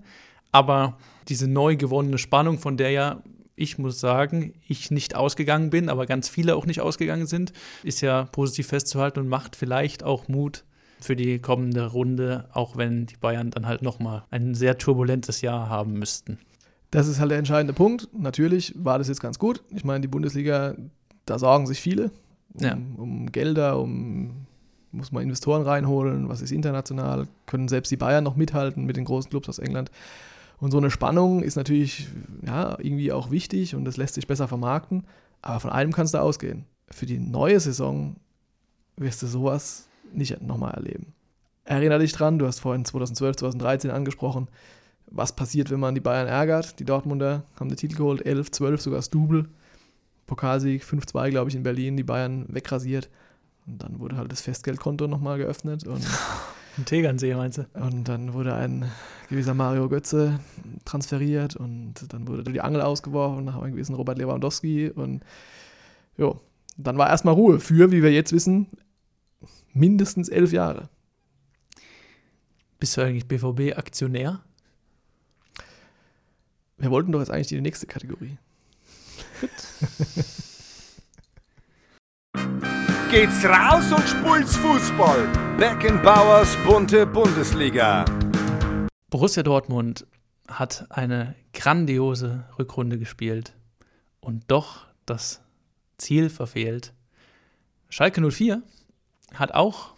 aber 0.53 0.97
diese 1.27 1.49
neu 1.49 1.75
gewonnene 1.75 2.19
Spannung, 2.19 2.57
von 2.57 2.77
der 2.77 2.91
ja 2.91 3.21
ich 3.59 3.77
muss 3.77 3.99
sagen, 3.99 4.53
ich 4.67 4.91
nicht 4.91 5.15
ausgegangen 5.15 5.69
bin, 5.69 5.89
aber 5.89 6.05
ganz 6.05 6.29
viele 6.29 6.55
auch 6.55 6.65
nicht 6.65 6.81
ausgegangen 6.81 7.27
sind, 7.27 7.53
ist 7.83 8.01
ja 8.01 8.23
positiv 8.25 8.67
festzuhalten 8.67 9.19
und 9.19 9.27
macht 9.27 9.55
vielleicht 9.55 10.03
auch 10.03 10.27
Mut 10.27 10.63
für 10.99 11.15
die 11.15 11.39
kommende 11.39 11.87
Runde, 11.87 12.49
auch 12.53 12.77
wenn 12.77 13.05
die 13.05 13.17
Bayern 13.17 13.51
dann 13.51 13.67
halt 13.67 13.81
nochmal 13.81 14.23
ein 14.31 14.55
sehr 14.55 14.77
turbulentes 14.77 15.41
Jahr 15.41 15.69
haben 15.69 15.93
müssten. 15.93 16.39
Das 16.91 17.07
ist 17.07 17.19
halt 17.19 17.31
der 17.31 17.37
entscheidende 17.37 17.73
Punkt. 17.73 18.07
Natürlich 18.17 18.73
war 18.75 18.97
das 18.97 19.07
jetzt 19.07 19.21
ganz 19.21 19.37
gut. 19.39 19.63
Ich 19.69 19.83
meine, 19.83 20.01
die 20.01 20.07
Bundesliga, 20.07 20.75
da 21.25 21.37
sorgen 21.37 21.67
sich 21.67 21.79
viele 21.79 22.11
um, 22.53 22.63
Ja. 22.63 22.77
um 22.97 23.31
Gelder, 23.31 23.79
um 23.79 24.47
muss 24.91 25.11
man 25.11 25.21
Investoren 25.23 25.61
reinholen, 25.61 26.29
was 26.29 26.41
ist 26.41 26.51
international, 26.51 27.27
können 27.45 27.67
selbst 27.67 27.91
die 27.91 27.97
Bayern 27.97 28.23
noch 28.23 28.35
mithalten 28.35 28.85
mit 28.85 28.97
den 28.97 29.05
großen 29.05 29.29
Clubs 29.29 29.47
aus 29.47 29.59
England. 29.59 29.91
Und 30.59 30.71
so 30.71 30.77
eine 30.77 30.91
Spannung 30.91 31.41
ist 31.41 31.55
natürlich 31.55 32.07
ja, 32.45 32.77
irgendwie 32.79 33.11
auch 33.11 33.31
wichtig 33.31 33.75
und 33.75 33.85
das 33.85 33.97
lässt 33.97 34.15
sich 34.15 34.27
besser 34.27 34.47
vermarkten. 34.47 35.05
Aber 35.41 35.59
von 35.59 35.71
einem 35.71 35.93
kannst 35.93 36.13
du 36.13 36.17
ausgehen. 36.21 36.65
Für 36.91 37.05
die 37.05 37.19
neue 37.19 37.59
Saison 37.59 38.17
wirst 38.97 39.21
du 39.21 39.27
sowas 39.27 39.87
nicht 40.11 40.41
nochmal 40.41 40.73
erleben. 40.73 41.13
Erinner 41.63 41.99
dich 41.99 42.11
dran, 42.11 42.39
du 42.39 42.47
hast 42.47 42.59
vorhin 42.59 42.83
2012, 42.83 43.37
2013 43.37 43.91
angesprochen, 43.91 44.47
was 45.07 45.35
passiert, 45.35 45.69
wenn 45.69 45.79
man 45.79 45.95
die 45.95 46.01
Bayern 46.01 46.27
ärgert. 46.27 46.79
Die 46.79 46.85
Dortmunder 46.85 47.43
haben 47.59 47.69
den 47.69 47.77
Titel 47.77 47.95
geholt, 47.95 48.25
11, 48.25 48.51
12, 48.51 48.81
sogar 48.81 48.97
das 48.99 49.09
Double. 49.09 49.47
Pokalsieg 50.25 50.83
5-2, 50.83 51.29
glaube 51.29 51.49
ich, 51.49 51.55
in 51.55 51.63
Berlin, 51.63 51.95
die 51.95 52.03
Bayern 52.03 52.45
wegrasiert. 52.49 53.09
Und 53.65 53.81
dann 53.81 53.99
wurde 53.99 54.17
halt 54.17 54.31
das 54.31 54.41
Festgeldkonto 54.41 55.07
nochmal 55.07 55.37
geöffnet 55.37 55.87
und, 55.87 56.05
Ein 56.79 56.85
Tegernsee, 56.85 57.35
meinst 57.35 57.57
du? 57.57 57.65
und 57.73 58.05
dann 58.07 58.33
wurde 58.33 58.53
ein 58.53 58.89
gewisser 59.27 59.53
Mario 59.53 59.89
Götze 59.89 60.39
transferiert 60.85 61.57
und 61.57 62.13
dann 62.13 62.25
wurde 62.25 62.53
die 62.53 62.61
Angel 62.61 62.81
ausgeworfen 62.81 63.43
nach 63.43 63.61
einem 63.61 63.73
gewissen 63.73 63.95
Robert 63.95 64.17
Lewandowski 64.17 64.89
und 64.89 65.21
jo, 66.17 66.39
dann 66.77 66.97
war 66.97 67.09
erstmal 67.09 67.33
Ruhe 67.33 67.59
für, 67.59 67.91
wie 67.91 68.01
wir 68.01 68.13
jetzt 68.13 68.31
wissen, 68.31 68.67
mindestens 69.73 70.29
elf 70.29 70.53
Jahre. 70.53 70.87
Bist 72.79 72.95
du 72.95 73.01
eigentlich 73.01 73.27
BVB-Aktionär? 73.27 74.41
Wir 76.77 76.91
wollten 76.91 77.11
doch 77.11 77.19
jetzt 77.19 77.31
eigentlich 77.31 77.47
die 77.47 77.59
nächste 77.59 77.87
Kategorie. 77.87 78.37
Geht's 83.09 83.43
raus 83.43 83.91
und 83.91 84.07
spult's 84.07 84.55
Fußball. 84.57 85.27
Beckenbauers 85.57 86.55
bunte 86.63 87.07
Bundesliga. 87.07 88.05
Borussia 89.09 89.41
Dortmund 89.41 90.05
hat 90.47 90.85
eine 90.91 91.33
grandiose 91.51 92.45
Rückrunde 92.59 92.99
gespielt 92.99 93.55
und 94.19 94.43
doch 94.47 94.85
das 95.07 95.41
Ziel 95.97 96.29
verfehlt. 96.29 96.93
Schalke 97.89 98.21
04 98.21 98.61
hat 99.33 99.55
auch 99.55 99.95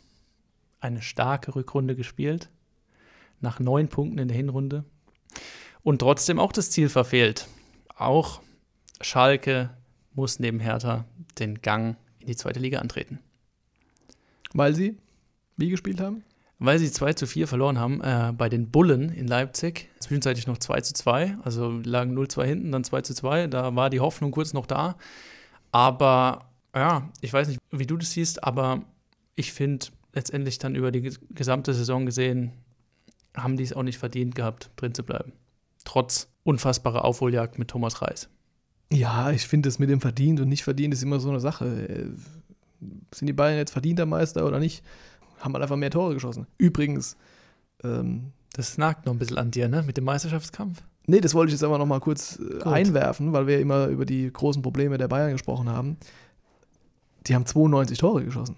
eine 0.79 1.01
starke 1.01 1.53
Rückrunde 1.53 1.97
gespielt, 1.97 2.49
nach 3.41 3.59
neun 3.59 3.89
Punkten 3.89 4.19
in 4.19 4.29
der 4.29 4.37
Hinrunde 4.37 4.85
und 5.83 5.99
trotzdem 5.99 6.39
auch 6.39 6.53
das 6.53 6.71
Ziel 6.71 6.87
verfehlt. 6.87 7.49
Auch 7.93 8.39
Schalke 9.01 9.69
muss 10.13 10.39
neben 10.39 10.61
Hertha 10.61 11.03
den 11.39 11.61
Gang 11.61 11.97
in 12.21 12.27
die 12.27 12.35
zweite 12.35 12.59
Liga 12.59 12.79
antreten. 12.79 13.19
Weil 14.53 14.75
sie 14.75 14.97
wie 15.57 15.69
gespielt 15.69 15.99
haben? 16.01 16.23
Weil 16.59 16.79
sie 16.79 16.91
2 16.91 17.13
zu 17.13 17.25
4 17.27 17.47
verloren 17.47 17.79
haben 17.79 18.01
äh, 18.01 18.33
bei 18.37 18.47
den 18.49 18.69
Bullen 18.69 19.09
in 19.09 19.27
Leipzig. 19.27 19.89
Zwischenzeitlich 19.99 20.47
noch 20.47 20.57
2 20.57 20.81
zu 20.81 20.93
2, 20.93 21.37
also 21.43 21.71
lagen 21.83 22.17
0-2 22.17 22.43
hinten, 22.45 22.71
dann 22.71 22.83
2 22.83 23.01
zu 23.01 23.13
2. 23.15 23.47
Da 23.47 23.75
war 23.75 23.89
die 23.89 23.99
Hoffnung 23.99 24.31
kurz 24.31 24.53
noch 24.53 24.65
da. 24.65 24.95
Aber 25.71 26.49
ja, 26.75 27.09
ich 27.21 27.31
weiß 27.33 27.47
nicht, 27.47 27.59
wie 27.71 27.85
du 27.87 27.97
das 27.97 28.11
siehst, 28.11 28.43
aber 28.43 28.83
ich 29.35 29.53
finde 29.53 29.87
letztendlich 30.13 30.57
dann 30.59 30.75
über 30.75 30.91
die 30.91 31.01
ges- 31.01 31.19
gesamte 31.31 31.73
Saison 31.73 32.05
gesehen, 32.05 32.51
haben 33.35 33.57
die 33.57 33.63
es 33.63 33.73
auch 33.73 33.83
nicht 33.83 33.97
verdient 33.97 34.35
gehabt, 34.35 34.69
drin 34.75 34.93
zu 34.93 35.03
bleiben. 35.03 35.33
Trotz 35.83 36.27
unfassbarer 36.43 37.05
Aufholjagd 37.05 37.57
mit 37.59 37.69
Thomas 37.69 38.01
Reis. 38.01 38.29
Ja, 38.91 39.31
ich 39.31 39.47
finde 39.47 39.69
es 39.69 39.79
mit 39.79 39.89
dem 39.89 40.01
verdient 40.01 40.39
und 40.41 40.49
nicht 40.49 40.63
verdient 40.63 40.93
ist 40.93 41.03
immer 41.03 41.19
so 41.19 41.29
eine 41.29 41.39
Sache. 41.39 41.65
Äh, 41.87 42.09
Sind 43.13 43.27
die 43.27 43.33
Bayern 43.33 43.57
jetzt 43.57 43.71
verdienter 43.71 44.05
Meister 44.05 44.45
oder 44.45 44.59
nicht? 44.59 44.83
Haben 45.39 45.53
halt 45.53 45.63
einfach 45.63 45.77
mehr 45.77 45.89
Tore 45.91 46.13
geschossen. 46.13 46.45
Übrigens, 46.57 47.15
ähm, 47.83 48.31
Das 48.53 48.77
nagt 48.77 49.05
noch 49.05 49.13
ein 49.13 49.19
bisschen 49.19 49.37
an 49.37 49.51
dir, 49.51 49.67
ne? 49.69 49.81
Mit 49.83 49.97
dem 49.97 50.03
Meisterschaftskampf. 50.03 50.81
nee, 51.07 51.21
das 51.21 51.33
wollte 51.33 51.49
ich 51.49 51.53
jetzt 51.53 51.63
aber 51.63 51.77
noch 51.77 51.85
mal 51.85 51.99
kurz 52.01 52.37
äh, 52.39 52.43
Gut. 52.55 52.67
einwerfen, 52.67 53.31
weil 53.33 53.47
wir 53.47 53.59
immer 53.59 53.87
über 53.87 54.05
die 54.05 54.31
großen 54.31 54.61
Probleme 54.61 54.97
der 54.97 55.07
Bayern 55.07 55.31
gesprochen 55.31 55.69
haben. 55.69 55.97
Die 57.27 57.35
haben 57.35 57.45
92 57.45 57.97
Tore 57.97 58.25
geschossen. 58.25 58.57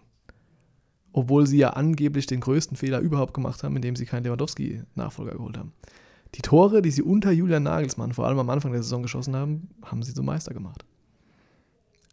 Obwohl 1.11 1.45
sie 1.45 1.57
ja 1.59 1.71
angeblich 1.71 2.25
den 2.25 2.39
größten 2.39 2.75
Fehler 2.75 2.99
überhaupt 2.99 3.33
gemacht 3.35 3.61
haben, 3.63 3.75
indem 3.75 3.95
sie 3.95 4.05
keinen 4.05 4.23
Lewandowski-Nachfolger 4.23 5.33
geholt 5.33 5.57
haben. 5.57 5.73
Die 6.35 6.41
Tore, 6.41 6.81
die 6.81 6.91
sie 6.91 7.01
unter 7.03 7.31
Julian 7.31 7.63
Nagelsmann 7.63 8.13
vor 8.13 8.25
allem 8.25 8.39
am 8.39 8.49
Anfang 8.49 8.71
der 8.71 8.81
Saison 8.83 9.03
geschossen 9.03 9.35
haben, 9.35 9.69
haben 9.83 10.01
sie 10.03 10.13
zum 10.13 10.25
Meister 10.25 10.53
gemacht. 10.53 10.85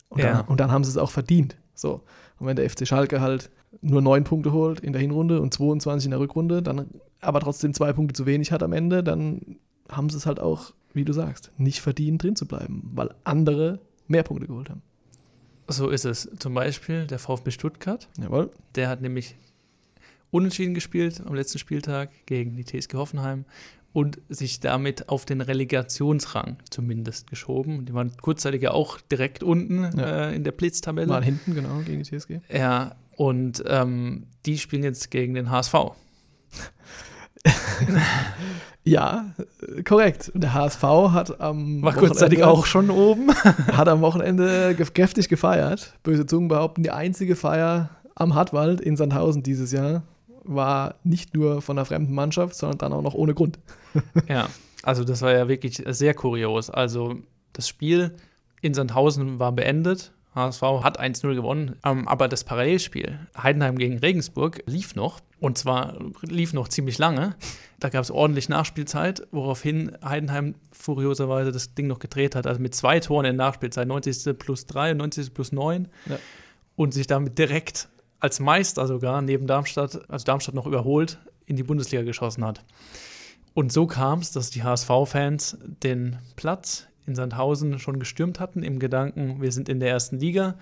Und, 0.08 0.20
Ja. 0.20 0.38
dann, 0.38 0.46
und 0.46 0.60
dann 0.60 0.70
haben 0.70 0.84
sie 0.84 0.90
es 0.90 0.96
auch 0.98 1.10
verdient. 1.10 1.56
So. 1.74 2.02
Und 2.38 2.46
wenn 2.46 2.56
der 2.56 2.68
FC 2.68 2.86
Schalke 2.86 3.20
halt 3.20 3.50
nur 3.80 4.02
neun 4.02 4.24
Punkte 4.24 4.52
holt 4.52 4.80
in 4.80 4.92
der 4.92 5.00
Hinrunde 5.00 5.40
und 5.40 5.54
22 5.54 6.06
in 6.06 6.10
der 6.10 6.20
Rückrunde, 6.20 6.62
dann 6.62 6.86
aber 7.20 7.40
trotzdem 7.40 7.72
zwei 7.72 7.92
Punkte 7.92 8.14
zu 8.14 8.26
wenig 8.26 8.52
hat 8.52 8.62
am 8.62 8.72
Ende, 8.72 9.02
dann 9.02 9.56
haben 9.88 10.10
sie 10.10 10.16
es 10.16 10.26
halt 10.26 10.40
auch, 10.40 10.72
wie 10.92 11.04
du 11.04 11.12
sagst, 11.12 11.52
nicht 11.56 11.80
verdient, 11.80 12.22
drin 12.22 12.36
zu 12.36 12.46
bleiben, 12.46 12.90
weil 12.94 13.14
andere 13.24 13.78
mehr 14.08 14.22
Punkte 14.24 14.46
geholt 14.46 14.68
haben. 14.70 14.82
So 15.68 15.88
ist 15.88 16.04
es. 16.04 16.28
Zum 16.38 16.52
Beispiel 16.54 17.06
der 17.06 17.20
VfB 17.20 17.52
Stuttgart. 17.52 18.08
Jawohl. 18.20 18.50
Der 18.74 18.88
hat 18.88 19.00
nämlich 19.00 19.36
unentschieden 20.32 20.74
gespielt 20.74 21.22
am 21.24 21.34
letzten 21.34 21.58
Spieltag 21.58 22.10
gegen 22.26 22.56
die 22.56 22.64
TSG 22.64 22.94
Hoffenheim 22.94 23.44
und 23.92 24.18
sich 24.28 24.60
damit 24.60 25.08
auf 25.08 25.24
den 25.24 25.40
Relegationsrang 25.40 26.56
zumindest 26.70 27.28
geschoben. 27.28 27.86
Die 27.86 27.94
waren 27.94 28.16
kurzzeitig 28.20 28.62
ja 28.62 28.70
auch 28.70 29.00
direkt 29.00 29.42
unten 29.42 29.90
Ja. 29.98 30.28
äh, 30.28 30.34
in 30.36 30.44
der 30.44 30.52
Blitztabelle. 30.52 31.08
Waren 31.08 31.24
hinten, 31.24 31.54
genau, 31.54 31.78
gegen 31.84 32.02
die 32.02 32.18
TSG. 32.18 32.40
Ja, 32.52 32.94
und 33.16 33.62
ähm, 33.66 34.26
die 34.46 34.58
spielen 34.58 34.84
jetzt 34.84 35.10
gegen 35.10 35.34
den 35.34 35.50
HSV. 35.50 35.74
Ja, 38.82 39.26
korrekt. 39.86 40.32
Der 40.34 40.54
HSV 40.54 40.82
hat 40.82 41.40
am 41.40 41.82
War 41.82 41.92
kurzzeitig 41.92 42.38
Wochenende- 42.40 42.46
auch 42.60 42.66
schon 42.66 42.88
oben. 42.90 43.30
hat 43.72 43.88
am 43.88 44.00
Wochenende 44.00 44.74
kräftig 44.94 45.28
gefeiert. 45.28 45.94
Böse 46.02 46.24
Zungen 46.26 46.48
behaupten, 46.48 46.82
die 46.82 46.90
einzige 46.90 47.36
Feier 47.36 47.90
am 48.14 48.34
Hartwald 48.34 48.80
in 48.80 48.96
Sandhausen 48.96 49.42
dieses 49.42 49.70
Jahr 49.72 50.02
war 50.44 50.96
nicht 51.04 51.34
nur 51.34 51.62
von 51.62 51.78
einer 51.78 51.84
fremden 51.84 52.14
Mannschaft, 52.14 52.54
sondern 52.54 52.78
dann 52.78 52.92
auch 52.92 53.02
noch 53.02 53.14
ohne 53.14 53.34
Grund. 53.34 53.58
Ja, 54.28 54.48
also 54.82 55.04
das 55.04 55.22
war 55.22 55.32
ja 55.32 55.48
wirklich 55.48 55.82
sehr 55.86 56.14
kurios. 56.14 56.70
Also 56.70 57.16
das 57.52 57.68
Spiel 57.68 58.14
in 58.60 58.74
Sandhausen 58.74 59.38
war 59.38 59.52
beendet. 59.52 60.12
HSV 60.34 60.62
hat 60.84 61.00
1-0 61.00 61.34
gewonnen, 61.34 61.74
ähm, 61.84 62.06
aber 62.06 62.28
das 62.28 62.44
Parallelspiel 62.44 63.18
Heidenheim 63.36 63.76
gegen 63.76 63.98
Regensburg 63.98 64.62
lief 64.66 64.94
noch 64.94 65.18
und 65.40 65.58
zwar 65.58 65.98
lief 66.22 66.52
noch 66.52 66.68
ziemlich 66.68 66.98
lange. 66.98 67.34
Da 67.80 67.88
gab 67.88 68.04
es 68.04 68.12
ordentlich 68.12 68.48
Nachspielzeit, 68.48 69.26
woraufhin 69.32 69.90
Heidenheim 70.04 70.54
furioserweise 70.70 71.50
das 71.50 71.74
Ding 71.74 71.88
noch 71.88 71.98
gedreht 71.98 72.36
hat, 72.36 72.46
also 72.46 72.60
mit 72.60 72.76
zwei 72.76 73.00
Toren 73.00 73.24
in 73.26 73.34
Nachspielzeit, 73.36 73.88
90. 73.88 74.38
plus 74.38 74.66
3 74.66 74.92
und 74.92 74.98
90. 74.98 75.34
plus 75.34 75.50
9 75.50 75.88
Ja. 76.06 76.16
und 76.76 76.94
sich 76.94 77.08
damit 77.08 77.36
direkt 77.36 77.88
als 78.20 78.40
Meister 78.40 78.86
sogar 78.86 79.22
neben 79.22 79.46
Darmstadt, 79.46 80.00
also 80.10 80.24
Darmstadt 80.24 80.54
noch 80.54 80.66
überholt, 80.66 81.18
in 81.46 81.56
die 81.56 81.62
Bundesliga 81.62 82.04
geschossen 82.04 82.44
hat. 82.44 82.62
Und 83.54 83.72
so 83.72 83.86
kam 83.86 84.20
es, 84.20 84.30
dass 84.30 84.50
die 84.50 84.62
HSV-Fans 84.62 85.58
den 85.82 86.18
Platz 86.36 86.86
in 87.06 87.14
Sandhausen 87.14 87.78
schon 87.78 87.98
gestürmt 87.98 88.38
hatten, 88.38 88.62
im 88.62 88.78
Gedanken, 88.78 89.40
wir 89.42 89.50
sind 89.50 89.68
in 89.68 89.80
der 89.80 89.90
ersten 89.90 90.18
Liga. 90.20 90.54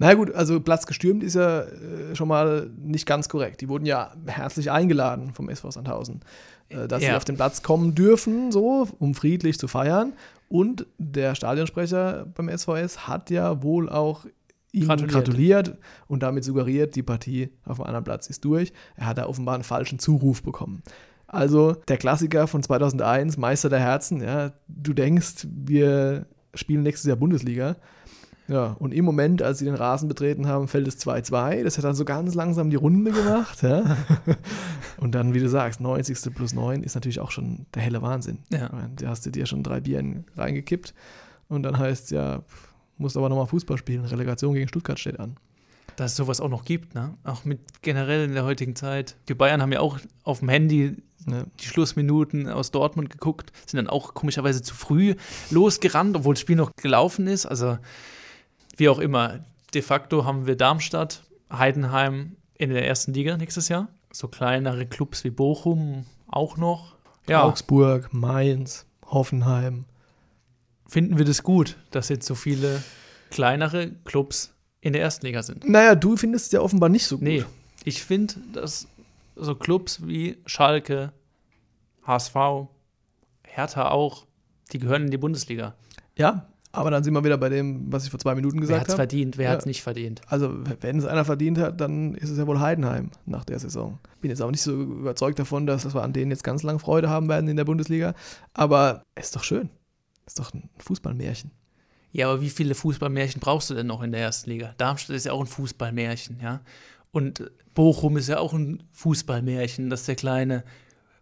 Na 0.00 0.14
gut, 0.14 0.32
also 0.34 0.60
Platz 0.60 0.86
gestürmt 0.86 1.24
ist 1.24 1.34
ja 1.34 1.62
äh, 1.62 2.14
schon 2.14 2.28
mal 2.28 2.70
nicht 2.76 3.06
ganz 3.06 3.28
korrekt. 3.28 3.60
Die 3.60 3.68
wurden 3.68 3.86
ja 3.86 4.12
herzlich 4.26 4.70
eingeladen 4.70 5.32
vom 5.34 5.48
SV 5.48 5.70
Sandhausen, 5.70 6.20
äh, 6.68 6.86
dass 6.86 7.00
sie 7.00 7.08
Ja. 7.08 7.16
auf 7.16 7.24
den 7.24 7.36
Platz 7.36 7.62
kommen 7.62 7.94
dürfen, 7.94 8.52
so, 8.52 8.86
um 8.98 9.14
friedlich 9.14 9.58
zu 9.58 9.66
feiern. 9.66 10.12
Und 10.48 10.86
der 10.98 11.34
Stadionsprecher 11.34 12.26
beim 12.34 12.48
SVS 12.48 13.08
hat 13.08 13.30
ja 13.30 13.62
wohl 13.62 13.88
auch 13.88 14.24
ihm 14.80 14.88
Gratuliert. 14.88 15.12
gratuliert. 15.12 15.78
und 16.06 16.22
damit 16.22 16.44
suggeriert, 16.44 16.96
die 16.96 17.02
Partie 17.02 17.50
auf 17.64 17.76
dem 17.76 17.86
anderen 17.86 18.04
Platz 18.04 18.28
ist 18.28 18.44
durch. 18.44 18.72
Er 18.96 19.06
hat 19.06 19.18
da 19.18 19.26
offenbar 19.26 19.54
einen 19.54 19.64
falschen 19.64 19.98
Zuruf 19.98 20.42
bekommen. 20.42 20.82
Also 21.26 21.76
der 21.88 21.98
Klassiker 21.98 22.46
von 22.46 22.62
2001, 22.62 23.36
Meister 23.36 23.68
der 23.68 23.80
Herzen, 23.80 24.22
ja, 24.22 24.52
du 24.66 24.94
denkst, 24.94 25.46
wir 25.50 26.26
spielen 26.54 26.82
nächstes 26.82 27.06
Jahr 27.06 27.16
Bundesliga. 27.16 27.76
Ja, 28.48 28.76
und 28.78 28.94
im 28.94 29.04
Moment, 29.04 29.42
als 29.42 29.58
sie 29.58 29.66
den 29.66 29.74
Rasen 29.74 30.08
betreten 30.08 30.46
haben, 30.46 30.68
fällt 30.68 30.88
es 30.88 30.98
2-2. 31.06 31.64
Das 31.64 31.76
hat 31.76 31.84
dann 31.84 31.94
so 31.94 32.06
ganz 32.06 32.34
langsam 32.34 32.70
die 32.70 32.76
Runde 32.76 33.12
gemacht. 33.12 33.62
Ja. 33.62 33.98
und 34.96 35.14
dann, 35.14 35.34
wie 35.34 35.40
du 35.40 35.50
sagst, 35.50 35.82
90. 35.82 36.34
plus 36.34 36.54
9 36.54 36.82
ist 36.82 36.94
natürlich 36.94 37.20
auch 37.20 37.30
schon 37.30 37.66
der 37.74 37.82
helle 37.82 38.00
Wahnsinn. 38.00 38.38
Ja. 38.50 38.70
Da 38.96 39.08
hast 39.08 39.26
du 39.26 39.30
dir 39.30 39.44
schon 39.44 39.62
drei 39.62 39.80
Bier 39.80 40.02
reingekippt 40.34 40.94
und 41.48 41.62
dann 41.62 41.78
heißt 41.78 42.04
es 42.04 42.10
ja, 42.10 42.42
musst 42.98 43.16
aber 43.16 43.28
nochmal 43.28 43.46
Fußball 43.46 43.78
spielen. 43.78 44.04
Relegation 44.04 44.54
gegen 44.54 44.68
Stuttgart 44.68 44.98
steht 44.98 45.18
an. 45.20 45.36
Dass 45.96 46.12
es 46.12 46.16
sowas 46.16 46.40
auch 46.40 46.48
noch 46.48 46.64
gibt, 46.64 46.94
ne? 46.94 47.14
Auch 47.24 47.44
mit 47.44 47.60
generell 47.82 48.24
in 48.24 48.34
der 48.34 48.44
heutigen 48.44 48.76
Zeit. 48.76 49.16
Die 49.28 49.34
Bayern 49.34 49.60
haben 49.62 49.72
ja 49.72 49.80
auch 49.80 49.98
auf 50.22 50.40
dem 50.40 50.48
Handy 50.48 50.96
Ja. 51.26 51.44
die 51.60 51.66
Schlussminuten 51.66 52.48
aus 52.48 52.70
Dortmund 52.70 53.10
geguckt, 53.10 53.52
sind 53.66 53.78
dann 53.78 53.88
auch 53.88 54.14
komischerweise 54.14 54.62
zu 54.62 54.74
früh 54.74 55.14
losgerannt, 55.50 56.16
obwohl 56.16 56.34
das 56.34 56.40
Spiel 56.40 56.56
noch 56.56 56.70
gelaufen 56.76 57.26
ist. 57.26 57.46
Also 57.46 57.78
wie 58.76 58.88
auch 58.88 58.98
immer, 59.00 59.40
de 59.74 59.82
facto 59.82 60.24
haben 60.24 60.46
wir 60.46 60.56
Darmstadt, 60.56 61.24
Heidenheim 61.52 62.36
in 62.54 62.70
der 62.70 62.86
ersten 62.86 63.12
Liga 63.12 63.36
nächstes 63.36 63.68
Jahr. 63.68 63.88
So 64.12 64.28
kleinere 64.28 64.86
Clubs 64.86 65.24
wie 65.24 65.30
Bochum 65.30 66.06
auch 66.28 66.56
noch. 66.56 66.94
Ja, 67.28 67.42
Augsburg, 67.42 68.14
Mainz, 68.14 68.86
Hoffenheim. 69.04 69.84
Finden 70.88 71.18
wir 71.18 71.24
das 71.24 71.42
gut, 71.42 71.76
dass 71.90 72.08
jetzt 72.08 72.26
so 72.26 72.34
viele 72.34 72.82
kleinere 73.30 73.92
Clubs 74.04 74.54
in 74.80 74.92
der 74.92 75.02
ersten 75.02 75.26
Liga 75.26 75.42
sind. 75.42 75.68
Naja, 75.68 75.94
du 75.94 76.16
findest 76.16 76.46
es 76.46 76.52
ja 76.52 76.60
offenbar 76.60 76.88
nicht 76.88 77.06
so 77.06 77.16
gut. 77.18 77.24
Nee, 77.24 77.44
ich 77.84 78.02
finde, 78.02 78.34
dass 78.52 78.88
so 79.36 79.54
Clubs 79.54 80.06
wie 80.06 80.38
Schalke, 80.46 81.12
HSV, 82.06 82.34
Hertha 83.44 83.90
auch, 83.90 84.26
die 84.72 84.78
gehören 84.78 85.04
in 85.04 85.10
die 85.10 85.18
Bundesliga. 85.18 85.74
Ja, 86.16 86.46
aber 86.72 86.90
dann 86.90 87.02
sind 87.02 87.14
wir 87.14 87.24
wieder 87.24 87.38
bei 87.38 87.48
dem, 87.48 87.90
was 87.92 88.04
ich 88.04 88.10
vor 88.10 88.20
zwei 88.20 88.34
Minuten 88.34 88.56
Wer 88.56 88.60
gesagt 88.62 88.80
hat 88.80 88.88
es 88.88 88.92
habe. 88.94 89.00
verdient, 89.02 89.38
wer 89.38 89.46
Ja. 89.46 89.50
hat 89.52 89.60
es 89.60 89.66
nicht 89.66 89.82
verdient? 89.82 90.20
Also, 90.26 90.52
wenn 90.80 90.98
es 90.98 91.06
einer 91.06 91.24
verdient 91.24 91.58
hat, 91.58 91.80
dann 91.80 92.14
ist 92.14 92.28
es 92.30 92.38
ja 92.38 92.46
wohl 92.46 92.60
Heidenheim 92.60 93.10
nach 93.26 93.44
der 93.44 93.58
Saison. 93.58 93.98
Bin 94.20 94.30
jetzt 94.30 94.42
auch 94.42 94.50
nicht 94.50 94.60
so 94.62 94.72
überzeugt 94.72 95.38
davon, 95.38 95.66
dass 95.66 95.92
wir 95.94 96.02
an 96.02 96.12
denen 96.12 96.30
jetzt 96.30 96.44
ganz 96.44 96.62
lang 96.62 96.78
Freude 96.78 97.08
haben 97.08 97.28
werden 97.28 97.48
in 97.48 97.56
der 97.56 97.64
Bundesliga. 97.64 98.14
Aber 98.52 99.02
es 99.14 99.26
ist 99.26 99.36
doch 99.36 99.44
schön. 99.44 99.70
Ist 100.28 100.38
doch 100.38 100.52
ein 100.52 100.68
Fußballmärchen. 100.76 101.50
Ja, 102.12 102.28
aber 102.28 102.42
wie 102.42 102.50
viele 102.50 102.74
Fußballmärchen 102.74 103.40
brauchst 103.40 103.70
du 103.70 103.74
denn 103.74 103.86
noch 103.86 104.02
in 104.02 104.12
der 104.12 104.20
ersten 104.20 104.50
Liga? 104.50 104.74
Darmstadt 104.76 105.16
ist 105.16 105.24
ja 105.24 105.32
auch 105.32 105.40
ein 105.40 105.46
Fußballmärchen, 105.46 106.38
ja. 106.42 106.60
Und 107.12 107.50
Bochum 107.72 108.18
ist 108.18 108.28
ja 108.28 108.38
auch 108.38 108.52
ein 108.52 108.82
Fußballmärchen, 108.92 109.88
dass 109.88 110.04
der 110.04 110.16
kleine 110.16 110.64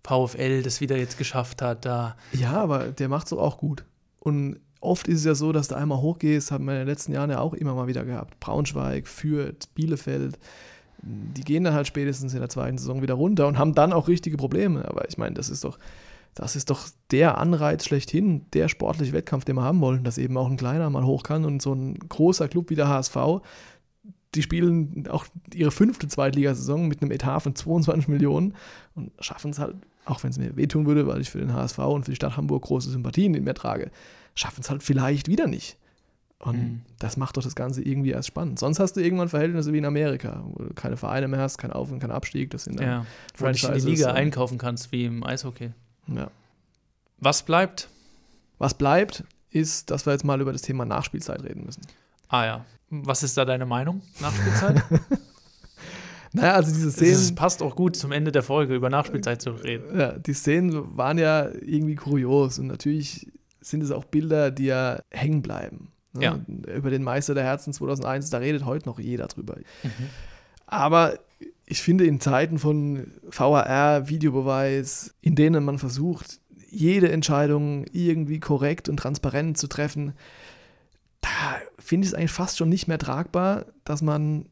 VfL 0.04 0.62
das 0.62 0.80
wieder 0.80 0.96
jetzt 0.96 1.18
geschafft 1.18 1.62
hat, 1.62 1.84
da. 1.84 2.16
Ja, 2.32 2.54
aber 2.54 2.88
der 2.88 3.08
macht 3.08 3.26
es 3.26 3.30
doch 3.30 3.38
auch 3.38 3.58
gut. 3.58 3.84
Und 4.18 4.58
oft 4.80 5.06
ist 5.06 5.20
es 5.20 5.24
ja 5.24 5.36
so, 5.36 5.52
dass 5.52 5.68
du 5.68 5.76
einmal 5.76 5.98
hochgehst, 5.98 6.50
haben 6.50 6.64
wir 6.64 6.72
in 6.72 6.80
den 6.80 6.88
letzten 6.88 7.12
Jahren 7.12 7.30
ja 7.30 7.38
auch 7.38 7.54
immer 7.54 7.74
mal 7.74 7.86
wieder 7.86 8.04
gehabt. 8.04 8.40
Braunschweig, 8.40 9.06
Fürth, 9.06 9.72
Bielefeld. 9.74 10.36
Die 11.02 11.44
gehen 11.44 11.62
dann 11.62 11.74
halt 11.74 11.86
spätestens 11.86 12.34
in 12.34 12.40
der 12.40 12.48
zweiten 12.48 12.78
Saison 12.78 13.02
wieder 13.02 13.14
runter 13.14 13.46
und 13.46 13.56
haben 13.56 13.72
dann 13.72 13.92
auch 13.92 14.08
richtige 14.08 14.36
Probleme. 14.36 14.84
Aber 14.88 15.08
ich 15.08 15.16
meine, 15.16 15.34
das 15.34 15.48
ist 15.48 15.62
doch, 15.62 15.78
das 16.36 16.54
ist 16.54 16.70
doch 16.70 16.86
der 17.10 17.38
Anreiz 17.38 17.84
schlechthin, 17.84 18.46
der 18.52 18.68
sportliche 18.68 19.12
Wettkampf, 19.12 19.44
den 19.44 19.56
wir 19.56 19.62
haben 19.62 19.80
wollen, 19.80 20.04
dass 20.04 20.18
eben 20.18 20.36
auch 20.36 20.48
ein 20.48 20.56
kleiner 20.56 20.88
mal 20.90 21.04
hoch 21.04 21.22
kann 21.24 21.44
und 21.44 21.60
so 21.60 21.72
ein 21.74 21.98
großer 21.98 22.46
Club 22.46 22.70
wie 22.70 22.74
der 22.76 22.86
HSV, 22.88 23.16
die 24.34 24.42
spielen 24.42 25.08
auch 25.08 25.24
ihre 25.54 25.70
fünfte 25.70 26.08
Zweitligasaison 26.08 26.86
mit 26.88 27.00
einem 27.00 27.10
Etat 27.10 27.40
von 27.40 27.54
22 27.56 28.06
Millionen 28.08 28.54
und 28.94 29.10
schaffen 29.18 29.50
es 29.50 29.58
halt, 29.58 29.76
auch 30.04 30.22
wenn 30.22 30.30
es 30.30 30.38
mir 30.38 30.56
wehtun 30.56 30.86
würde, 30.86 31.06
weil 31.06 31.20
ich 31.22 31.30
für 31.30 31.38
den 31.38 31.52
HSV 31.54 31.78
und 31.78 32.04
für 32.04 32.12
die 32.12 32.16
Stadt 32.16 32.36
Hamburg 32.36 32.64
große 32.64 32.90
Sympathien 32.90 33.34
in 33.34 33.44
mir 33.44 33.54
trage, 33.54 33.90
schaffen 34.34 34.60
es 34.60 34.68
halt 34.70 34.82
vielleicht 34.82 35.28
wieder 35.28 35.46
nicht. 35.46 35.78
Und 36.38 36.56
Mhm. 36.58 36.80
das 36.98 37.16
macht 37.16 37.38
doch 37.38 37.42
das 37.42 37.54
Ganze 37.54 37.82
irgendwie 37.82 38.10
erst 38.10 38.28
spannend. 38.28 38.58
Sonst 38.58 38.78
hast 38.78 38.92
du 38.92 39.00
irgendwann 39.00 39.30
Verhältnisse 39.30 39.72
wie 39.72 39.78
in 39.78 39.86
Amerika, 39.86 40.44
wo 40.52 40.64
du 40.64 40.74
keine 40.74 40.98
Vereine 40.98 41.28
mehr 41.28 41.40
hast, 41.40 41.56
kein 41.56 41.72
Auf- 41.72 41.90
und 41.90 41.98
kein 41.98 42.10
Abstieg. 42.10 42.50
Das 42.50 42.64
sind 42.64 42.78
dann, 42.78 42.86
Ja, 42.86 43.06
wo 43.38 43.46
du 43.46 43.52
die 43.52 43.58
Franchises 43.58 43.84
Liga 43.88 44.12
einkaufen 44.12 44.58
kannst, 44.58 44.92
wie 44.92 45.06
im 45.06 45.24
Eishockey. 45.24 45.70
Ja. 46.08 46.30
Was 47.18 47.42
bleibt? 47.42 47.88
Was 48.58 48.74
bleibt, 48.74 49.24
ist, 49.50 49.90
dass 49.90 50.06
wir 50.06 50.12
jetzt 50.12 50.24
mal 50.24 50.40
über 50.40 50.52
das 50.52 50.62
Thema 50.62 50.84
Nachspielzeit 50.84 51.42
reden 51.42 51.64
müssen. 51.64 51.82
Ah 52.28 52.44
ja. 52.44 52.64
Was 52.90 53.22
ist 53.22 53.36
da 53.36 53.44
deine 53.44 53.66
Meinung? 53.66 54.02
Nachspielzeit? 54.20 54.82
Naja, 56.32 56.52
also 56.54 56.70
diese 56.70 56.88
Es 56.88 56.94
Szenen, 56.96 57.34
passt 57.34 57.62
auch 57.62 57.74
gut 57.76 57.96
zum 57.96 58.12
Ende 58.12 58.30
der 58.30 58.42
Folge, 58.42 58.74
über 58.74 58.90
Nachspielzeit 58.90 59.40
zu 59.40 59.52
reden. 59.52 59.98
ja, 59.98 60.12
die 60.18 60.34
Szenen 60.34 60.94
waren 60.94 61.16
ja 61.16 61.48
irgendwie 61.62 61.94
kurios 61.94 62.58
und 62.58 62.66
natürlich 62.66 63.26
sind 63.62 63.82
es 63.82 63.90
auch 63.90 64.04
Bilder, 64.04 64.50
die 64.50 64.66
ja 64.66 65.00
hängen 65.10 65.40
bleiben. 65.40 65.92
ne? 66.12 66.22
Ja. 66.24 66.40
Über 66.74 66.90
den 66.90 67.02
Meister 67.04 67.32
der 67.32 67.44
Herzen 67.44 67.72
2001, 67.72 68.28
da 68.28 68.38
redet 68.38 68.66
heute 68.66 68.86
noch 68.86 68.98
jeder 68.98 69.28
drüber. 69.28 69.56
Aber 70.66 71.18
ich 71.66 71.82
finde, 71.82 72.06
in 72.06 72.20
Zeiten 72.20 72.58
von 72.58 73.12
VAR, 73.24 74.08
Videobeweis, 74.08 75.14
in 75.20 75.34
denen 75.34 75.64
man 75.64 75.78
versucht, 75.78 76.40
jede 76.70 77.10
Entscheidung 77.10 77.84
irgendwie 77.92 78.38
korrekt 78.38 78.88
und 78.88 78.98
transparent 78.98 79.58
zu 79.58 79.66
treffen, 79.66 80.12
da 81.20 81.28
finde 81.78 82.06
ich 82.06 82.12
es 82.12 82.14
eigentlich 82.14 82.30
fast 82.30 82.56
schon 82.56 82.68
nicht 82.68 82.86
mehr 82.86 82.98
tragbar, 82.98 83.66
dass 83.84 84.00
man 84.00 84.46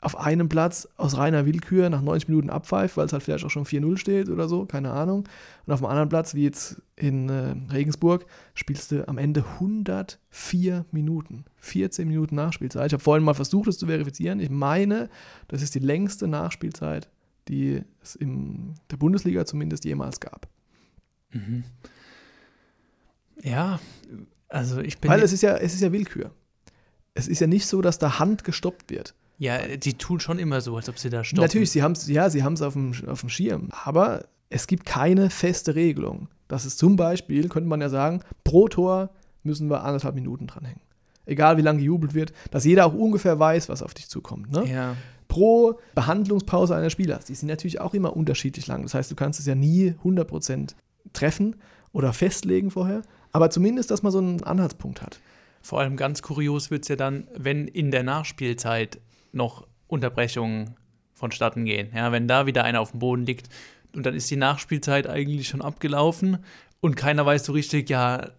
auf 0.00 0.16
einem 0.16 0.48
Platz 0.48 0.88
aus 0.96 1.16
reiner 1.16 1.44
Willkür 1.44 1.90
nach 1.90 2.02
90 2.02 2.28
Minuten 2.28 2.50
abpfeift, 2.50 2.96
weil 2.96 3.06
es 3.06 3.12
halt 3.12 3.22
vielleicht 3.24 3.44
auch 3.44 3.50
schon 3.50 3.64
4-0 3.64 3.96
steht 3.96 4.28
oder 4.28 4.48
so, 4.48 4.64
keine 4.64 4.92
Ahnung. 4.92 5.28
Und 5.66 5.72
auf 5.72 5.80
dem 5.80 5.86
anderen 5.86 6.08
Platz, 6.08 6.34
wie 6.34 6.44
jetzt 6.44 6.80
in 6.94 7.28
äh, 7.28 7.56
Regensburg, 7.72 8.26
spielst 8.54 8.92
du 8.92 9.08
am 9.08 9.18
Ende 9.18 9.44
104 9.54 10.84
Minuten. 10.92 11.44
14 11.56 12.06
Minuten 12.06 12.36
Nachspielzeit. 12.36 12.86
Ich 12.86 12.92
habe 12.92 13.02
vorhin 13.02 13.24
mal 13.24 13.34
versucht, 13.34 13.68
es 13.68 13.78
zu 13.78 13.86
verifizieren. 13.86 14.38
Ich 14.38 14.50
meine, 14.50 15.10
das 15.48 15.62
ist 15.62 15.74
die 15.74 15.80
längste 15.80 16.28
Nachspielzeit, 16.28 17.08
die 17.48 17.82
es 18.00 18.14
in 18.14 18.74
der 18.92 18.98
Bundesliga 18.98 19.46
zumindest 19.46 19.84
jemals 19.84 20.20
gab. 20.20 20.46
Mhm. 21.32 21.64
Ja, 23.42 23.80
also 24.48 24.80
ich 24.80 24.98
bin. 24.98 25.10
Weil 25.10 25.22
es 25.22 25.32
ist 25.32 25.42
ja, 25.42 25.56
es 25.56 25.74
ist 25.74 25.80
ja 25.80 25.90
Willkür. 25.90 26.30
Es 27.14 27.26
ist 27.26 27.40
ja 27.40 27.48
nicht 27.48 27.66
so, 27.66 27.82
dass 27.82 27.98
da 27.98 28.20
Hand 28.20 28.44
gestoppt 28.44 28.90
wird. 28.90 29.14
Ja, 29.38 29.76
die 29.76 29.94
tun 29.94 30.20
schon 30.20 30.38
immer 30.38 30.60
so, 30.60 30.76
als 30.76 30.88
ob 30.88 30.98
sie 30.98 31.10
da 31.10 31.24
stoppen. 31.24 31.42
Natürlich, 31.42 31.70
sie 31.70 31.82
haben 31.82 31.92
es 31.92 32.06
ja, 32.08 32.28
sie 32.28 32.42
auf 32.42 32.72
dem, 32.72 32.92
auf 33.06 33.20
dem 33.20 33.28
Schirm, 33.28 33.68
aber 33.70 34.24
es 34.50 34.66
gibt 34.66 34.84
keine 34.84 35.30
feste 35.30 35.74
Regelung. 35.74 36.28
Das 36.48 36.64
ist 36.64 36.78
zum 36.78 36.96
Beispiel, 36.96 37.48
könnte 37.48 37.68
man 37.68 37.80
ja 37.80 37.88
sagen, 37.88 38.22
pro 38.42 38.68
Tor 38.68 39.10
müssen 39.42 39.70
wir 39.70 39.84
anderthalb 39.84 40.14
Minuten 40.14 40.46
dranhängen. 40.46 40.80
Egal 41.26 41.58
wie 41.58 41.62
lange 41.62 41.78
gejubelt 41.78 42.14
wird, 42.14 42.32
dass 42.50 42.64
jeder 42.64 42.86
auch 42.86 42.94
ungefähr 42.94 43.38
weiß, 43.38 43.68
was 43.68 43.82
auf 43.82 43.94
dich 43.94 44.08
zukommt. 44.08 44.50
Ne? 44.50 44.64
Ja, 44.66 44.96
Pro 45.28 45.78
Behandlungspause 45.94 46.74
eines 46.74 46.90
Spielers, 46.90 47.26
die 47.26 47.34
sind 47.34 47.48
natürlich 47.48 47.80
auch 47.80 47.92
immer 47.92 48.16
unterschiedlich 48.16 48.66
lang. 48.66 48.82
Das 48.82 48.94
heißt, 48.94 49.10
du 49.10 49.14
kannst 49.14 49.38
es 49.38 49.46
ja 49.46 49.54
nie 49.54 49.94
100% 50.02 50.74
treffen 51.12 51.56
oder 51.92 52.14
festlegen 52.14 52.70
vorher, 52.70 53.02
aber 53.32 53.50
zumindest, 53.50 53.90
dass 53.90 54.02
man 54.02 54.10
so 54.10 54.18
einen 54.18 54.42
Anhaltspunkt 54.42 55.02
hat. 55.02 55.20
vor 55.60 55.80
allem 55.80 55.96
ganz 55.96 56.22
kurios 56.22 56.70
wird 56.70 56.84
es 56.84 56.88
ja 56.88 56.96
dann, 56.96 57.28
wenn 57.36 57.68
in 57.68 57.90
der 57.90 58.02
Nachspielzeit 58.02 59.00
noch 59.32 59.66
Unterbrechungen 59.86 60.76
vonstatten 61.14 61.64
gehen. 61.64 61.90
Ja, 61.94 62.12
wenn 62.12 62.28
da 62.28 62.46
wieder 62.46 62.64
einer 62.64 62.80
auf 62.80 62.92
dem 62.92 63.00
Boden 63.00 63.26
liegt 63.26 63.48
und 63.94 64.06
dann 64.06 64.14
ist 64.14 64.30
die 64.30 64.36
Nachspielzeit 64.36 65.06
eigentlich 65.08 65.48
schon 65.48 65.62
abgelaufen 65.62 66.38
und 66.80 66.96
keiner 66.96 67.26
weiß 67.26 67.44
so 67.44 67.52
richtig, 67.52 67.90
ja, 67.90 68.30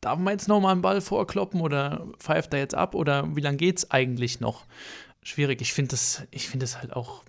darf 0.00 0.18
man 0.18 0.32
jetzt 0.34 0.48
noch 0.48 0.60
mal 0.60 0.72
einen 0.72 0.82
Ball 0.82 1.00
vorkloppen 1.00 1.60
oder 1.60 2.06
pfeift 2.18 2.52
er 2.52 2.60
jetzt 2.60 2.74
ab 2.74 2.94
oder 2.94 3.34
wie 3.34 3.40
lange 3.40 3.56
geht 3.56 3.78
es 3.78 3.90
eigentlich 3.90 4.40
noch? 4.40 4.66
Schwierig. 5.22 5.60
Ich 5.60 5.72
finde 5.72 5.90
das, 5.90 6.22
ich 6.30 6.48
finde 6.48 6.64
das 6.64 6.78
halt 6.78 6.92
auch, 6.92 7.24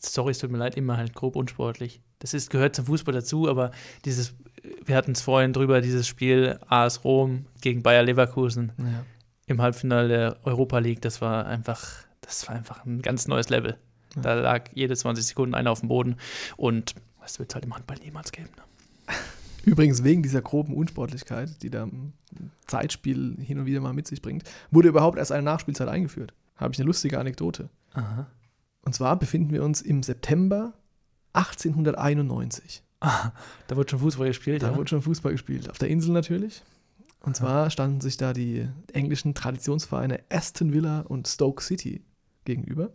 sorry, 0.00 0.32
es 0.32 0.38
tut 0.38 0.50
mir 0.50 0.58
leid, 0.58 0.76
immer 0.76 0.96
halt 0.96 1.14
grob 1.14 1.36
unsportlich. 1.36 2.00
Das 2.18 2.34
ist, 2.34 2.50
gehört 2.50 2.74
zum 2.74 2.86
Fußball 2.86 3.14
dazu, 3.14 3.48
aber 3.48 3.70
dieses, 4.04 4.34
wir 4.84 4.96
hatten 4.96 5.12
es 5.12 5.20
vorhin 5.22 5.52
drüber, 5.52 5.80
dieses 5.80 6.08
Spiel 6.08 6.58
AS 6.66 7.04
Rom 7.04 7.46
gegen 7.60 7.82
Bayer 7.82 8.02
Leverkusen 8.02 8.72
Ja. 8.78 9.04
im 9.46 9.60
Halbfinale 9.62 10.08
der 10.08 10.36
Europa 10.44 10.78
League, 10.78 11.02
das 11.02 11.20
war 11.20 11.46
einfach, 11.46 12.05
das 12.26 12.46
war 12.48 12.54
einfach 12.54 12.84
ein 12.84 13.00
ganz 13.02 13.28
neues 13.28 13.48
Level. 13.48 13.78
Ja. 14.16 14.22
Da 14.22 14.34
lag 14.34 14.68
jede 14.74 14.94
20 14.96 15.24
Sekunden 15.24 15.54
einer 15.54 15.70
auf 15.70 15.80
dem 15.80 15.88
Boden 15.88 16.16
und 16.56 16.94
das 17.20 17.38
wird 17.38 17.50
es 17.50 17.54
halt 17.54 17.64
im 17.64 17.74
Handball 17.74 17.98
niemals 17.98 18.32
geben. 18.32 18.50
Ne? 18.56 19.14
Übrigens 19.64 20.04
wegen 20.04 20.22
dieser 20.22 20.42
groben 20.42 20.74
Unsportlichkeit, 20.74 21.62
die 21.62 21.70
da 21.70 21.88
Zeitspiel 22.66 23.36
hin 23.40 23.58
und 23.58 23.66
wieder 23.66 23.80
mal 23.80 23.92
mit 23.92 24.06
sich 24.06 24.22
bringt, 24.22 24.44
wurde 24.70 24.88
überhaupt 24.88 25.18
erst 25.18 25.32
eine 25.32 25.42
Nachspielzeit 25.42 25.88
eingeführt. 25.88 26.34
Habe 26.56 26.72
ich 26.72 26.78
eine 26.78 26.86
lustige 26.86 27.18
Anekdote. 27.18 27.68
Aha. 27.94 28.26
Und 28.82 28.94
zwar 28.94 29.18
befinden 29.18 29.52
wir 29.52 29.64
uns 29.64 29.82
im 29.82 30.02
September 30.02 30.72
1891. 31.32 32.82
Ah, 33.00 33.32
da 33.66 33.76
wird 33.76 33.90
schon 33.90 33.98
Fußball 33.98 34.28
gespielt, 34.28 34.62
Da 34.62 34.70
ja? 34.70 34.76
wurde 34.76 34.88
schon 34.88 35.02
Fußball 35.02 35.32
gespielt. 35.32 35.68
Auf 35.68 35.78
der 35.78 35.88
Insel 35.88 36.12
natürlich. 36.12 36.62
Und 37.20 37.36
zwar 37.36 37.70
standen 37.70 38.00
sich 38.00 38.16
da 38.16 38.32
die 38.32 38.68
englischen 38.92 39.34
Traditionsvereine 39.34 40.20
Aston 40.30 40.72
Villa 40.72 41.00
und 41.00 41.26
Stoke 41.26 41.62
City 41.62 42.04
gegenüber. 42.46 42.90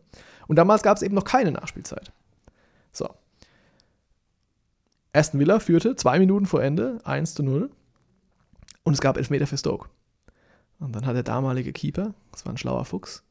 Und 0.48 0.56
damals 0.56 0.82
gab 0.82 0.98
es 0.98 1.04
eben 1.04 1.16
noch 1.16 1.24
keine 1.24 1.52
Nachspielzeit. 1.52 2.12
So. 2.92 3.10
Aston 5.14 5.40
Villa 5.40 5.60
führte 5.60 5.96
zwei 5.96 6.20
Minuten 6.20 6.46
vor 6.46 6.64
Ende 6.64 7.00
1 7.04 7.36
zu 7.36 7.44
0 7.44 7.70
und 8.84 8.94
es 8.94 9.02
gab 9.02 9.18
Elfmeter 9.18 9.48
für 9.48 9.58
Stoke. 9.58 9.90
Und 10.80 10.96
dann 10.96 11.06
hat 11.06 11.16
der 11.16 11.24
damalige 11.24 11.74
Keeper, 11.74 12.14
das 12.32 12.46
war 12.46 12.54
ein 12.54 12.58
schlauer 12.58 12.86
Fuchs, 12.86 13.24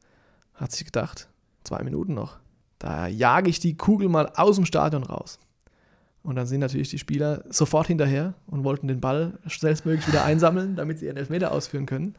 hat 0.53 0.71
sich 0.71 0.85
gedacht, 0.85 1.27
zwei 1.63 1.83
Minuten 1.83 2.13
noch, 2.13 2.37
da 2.79 3.07
jage 3.07 3.49
ich 3.49 3.59
die 3.59 3.75
Kugel 3.75 4.09
mal 4.09 4.31
aus 4.35 4.55
dem 4.55 4.65
Stadion 4.65 5.03
raus. 5.03 5.39
Und 6.23 6.35
dann 6.35 6.45
sind 6.45 6.59
natürlich 6.59 6.89
die 6.89 6.99
Spieler 6.99 7.43
sofort 7.49 7.87
hinterher 7.87 8.35
und 8.45 8.63
wollten 8.63 8.87
den 8.87 9.01
Ball 9.01 9.39
schnellstmöglich 9.47 10.07
wieder 10.07 10.23
einsammeln, 10.23 10.75
damit 10.75 10.99
sie 10.99 11.05
ihren 11.05 11.17
Elfmeter 11.17 11.51
ausführen 11.51 11.87
können. 11.87 12.15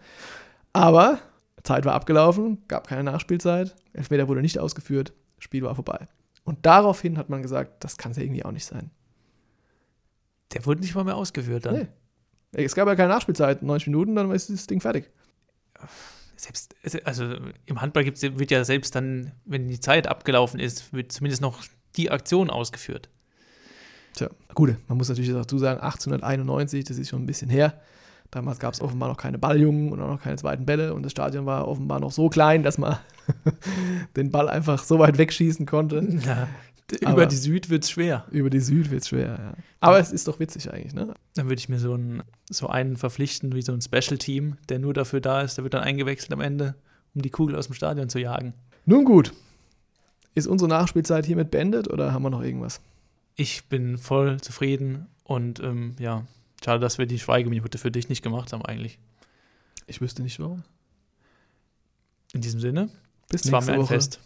Aber 0.72 1.20
Zeit 1.62 1.84
war 1.84 1.94
abgelaufen, 1.94 2.62
gab 2.68 2.88
keine 2.88 3.04
Nachspielzeit, 3.04 3.74
Elfmeter 3.92 4.28
wurde 4.28 4.42
nicht 4.42 4.58
ausgeführt, 4.58 5.12
Spiel 5.38 5.62
war 5.62 5.74
vorbei. 5.74 6.06
Und 6.44 6.66
daraufhin 6.66 7.18
hat 7.18 7.30
man 7.30 7.42
gesagt, 7.42 7.84
das 7.84 7.96
kann 7.96 8.12
es 8.12 8.18
ja 8.18 8.24
irgendwie 8.24 8.44
auch 8.44 8.52
nicht 8.52 8.64
sein. 8.64 8.90
Der 10.52 10.66
wurde 10.66 10.80
nicht 10.80 10.94
mal 10.94 11.04
mehr 11.04 11.16
ausgeführt 11.16 11.66
dann. 11.66 11.74
Nee. 11.74 11.88
Es 12.64 12.74
gab 12.74 12.86
ja 12.86 12.94
keine 12.94 13.08
Nachspielzeit, 13.08 13.62
90 13.62 13.86
Minuten, 13.88 14.14
dann 14.14 14.30
ist 14.32 14.50
das 14.50 14.66
Ding 14.66 14.80
fertig. 14.80 15.10
Selbst, 16.36 16.74
also 17.04 17.36
im 17.66 17.80
Handball 17.80 18.04
gibt's, 18.04 18.22
wird 18.22 18.50
ja 18.50 18.64
selbst 18.64 18.94
dann, 18.94 19.32
wenn 19.44 19.68
die 19.68 19.80
Zeit 19.80 20.06
abgelaufen 20.06 20.60
ist, 20.60 20.92
wird 20.92 21.12
zumindest 21.12 21.40
noch 21.40 21.62
die 21.96 22.10
Aktion 22.10 22.50
ausgeführt. 22.50 23.08
Tja, 24.14 24.28
gut, 24.54 24.76
man 24.88 24.98
muss 24.98 25.08
natürlich 25.08 25.30
dazu 25.30 25.58
sagen, 25.58 25.80
1891, 25.80 26.84
das 26.84 26.98
ist 26.98 27.08
schon 27.08 27.22
ein 27.22 27.26
bisschen 27.26 27.48
her. 27.48 27.80
Damals 28.32 28.58
gab 28.58 28.72
es 28.72 28.80
offenbar 28.80 29.10
noch 29.10 29.18
keine 29.18 29.38
Balljungen 29.38 29.92
und 29.92 30.00
auch 30.00 30.08
noch 30.08 30.22
keine 30.22 30.36
zweiten 30.36 30.64
Bälle 30.64 30.94
und 30.94 31.02
das 31.02 31.12
Stadion 31.12 31.44
war 31.44 31.68
offenbar 31.68 32.00
noch 32.00 32.10
so 32.10 32.30
klein, 32.30 32.62
dass 32.62 32.78
man 32.78 32.96
den 34.16 34.30
Ball 34.30 34.48
einfach 34.48 34.82
so 34.82 34.98
weit 34.98 35.18
wegschießen 35.18 35.66
konnte. 35.66 36.02
Ja, 36.24 36.48
über 37.00 37.26
die 37.26 37.36
Süd 37.36 37.68
wird 37.68 37.84
es 37.84 37.90
schwer. 37.90 38.24
Über 38.30 38.48
die 38.48 38.60
Süd 38.60 38.90
wird 38.90 39.02
es 39.02 39.08
schwer, 39.08 39.38
ja. 39.38 39.54
Aber 39.80 39.98
es 39.98 40.12
ist 40.12 40.28
doch 40.28 40.40
witzig 40.40 40.72
eigentlich, 40.72 40.94
ne? 40.94 41.14
Dann 41.34 41.46
würde 41.46 41.58
ich 41.58 41.68
mir 41.68 41.78
so 41.78 41.92
einen, 41.92 42.22
so 42.48 42.68
einen 42.68 42.96
verpflichten, 42.96 43.54
wie 43.54 43.62
so 43.62 43.72
ein 43.72 43.82
Special-Team, 43.82 44.56
der 44.70 44.78
nur 44.78 44.94
dafür 44.94 45.20
da 45.20 45.42
ist, 45.42 45.58
der 45.58 45.64
wird 45.64 45.74
dann 45.74 45.82
eingewechselt 45.82 46.32
am 46.32 46.40
Ende, 46.40 46.74
um 47.14 47.20
die 47.20 47.30
Kugel 47.30 47.56
aus 47.56 47.66
dem 47.66 47.74
Stadion 47.74 48.08
zu 48.08 48.18
jagen. 48.18 48.54
Nun 48.86 49.04
gut. 49.04 49.32
Ist 50.34 50.46
unsere 50.46 50.70
Nachspielzeit 50.70 51.26
hiermit 51.26 51.50
beendet 51.50 51.90
oder 51.90 52.14
haben 52.14 52.22
wir 52.22 52.30
noch 52.30 52.42
irgendwas? 52.42 52.80
Ich 53.36 53.68
bin 53.68 53.98
voll 53.98 54.40
zufrieden 54.40 55.06
und 55.24 55.60
ähm, 55.60 55.96
ja, 55.98 56.24
schade, 56.64 56.80
dass 56.80 56.98
wir 56.98 57.06
die 57.06 57.18
Schweigeminute 57.18 57.78
für 57.78 57.90
dich 57.90 58.08
nicht 58.08 58.22
gemacht 58.22 58.52
haben 58.52 58.64
eigentlich. 58.64 58.98
Ich 59.86 60.00
wüsste 60.00 60.22
nicht 60.22 60.38
warum. 60.40 60.64
In 62.32 62.40
diesem 62.40 62.60
Sinne, 62.60 62.88
Bis 63.28 63.44
es 63.44 63.52
war 63.52 63.60
nächste 63.60 63.72
mir 63.72 63.78
ein 63.78 63.82
Woche. 63.82 63.94
Fest. 63.94 64.20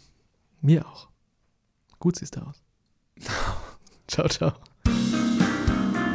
Mir 0.61 0.85
auch. 0.85 1.09
Gut 1.99 2.15
siehst 2.15 2.35
du 2.35 2.41
aus. 2.41 2.61
ciao, 4.07 4.27
ciao. 4.27 4.53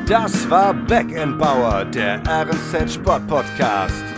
Das 0.07 0.51
war 0.51 0.75
Back 0.75 1.09
Bauer, 1.39 1.85
der 1.87 2.23
RNZ 2.27 2.95
Sport 2.95 3.27
Podcast. 3.29 4.12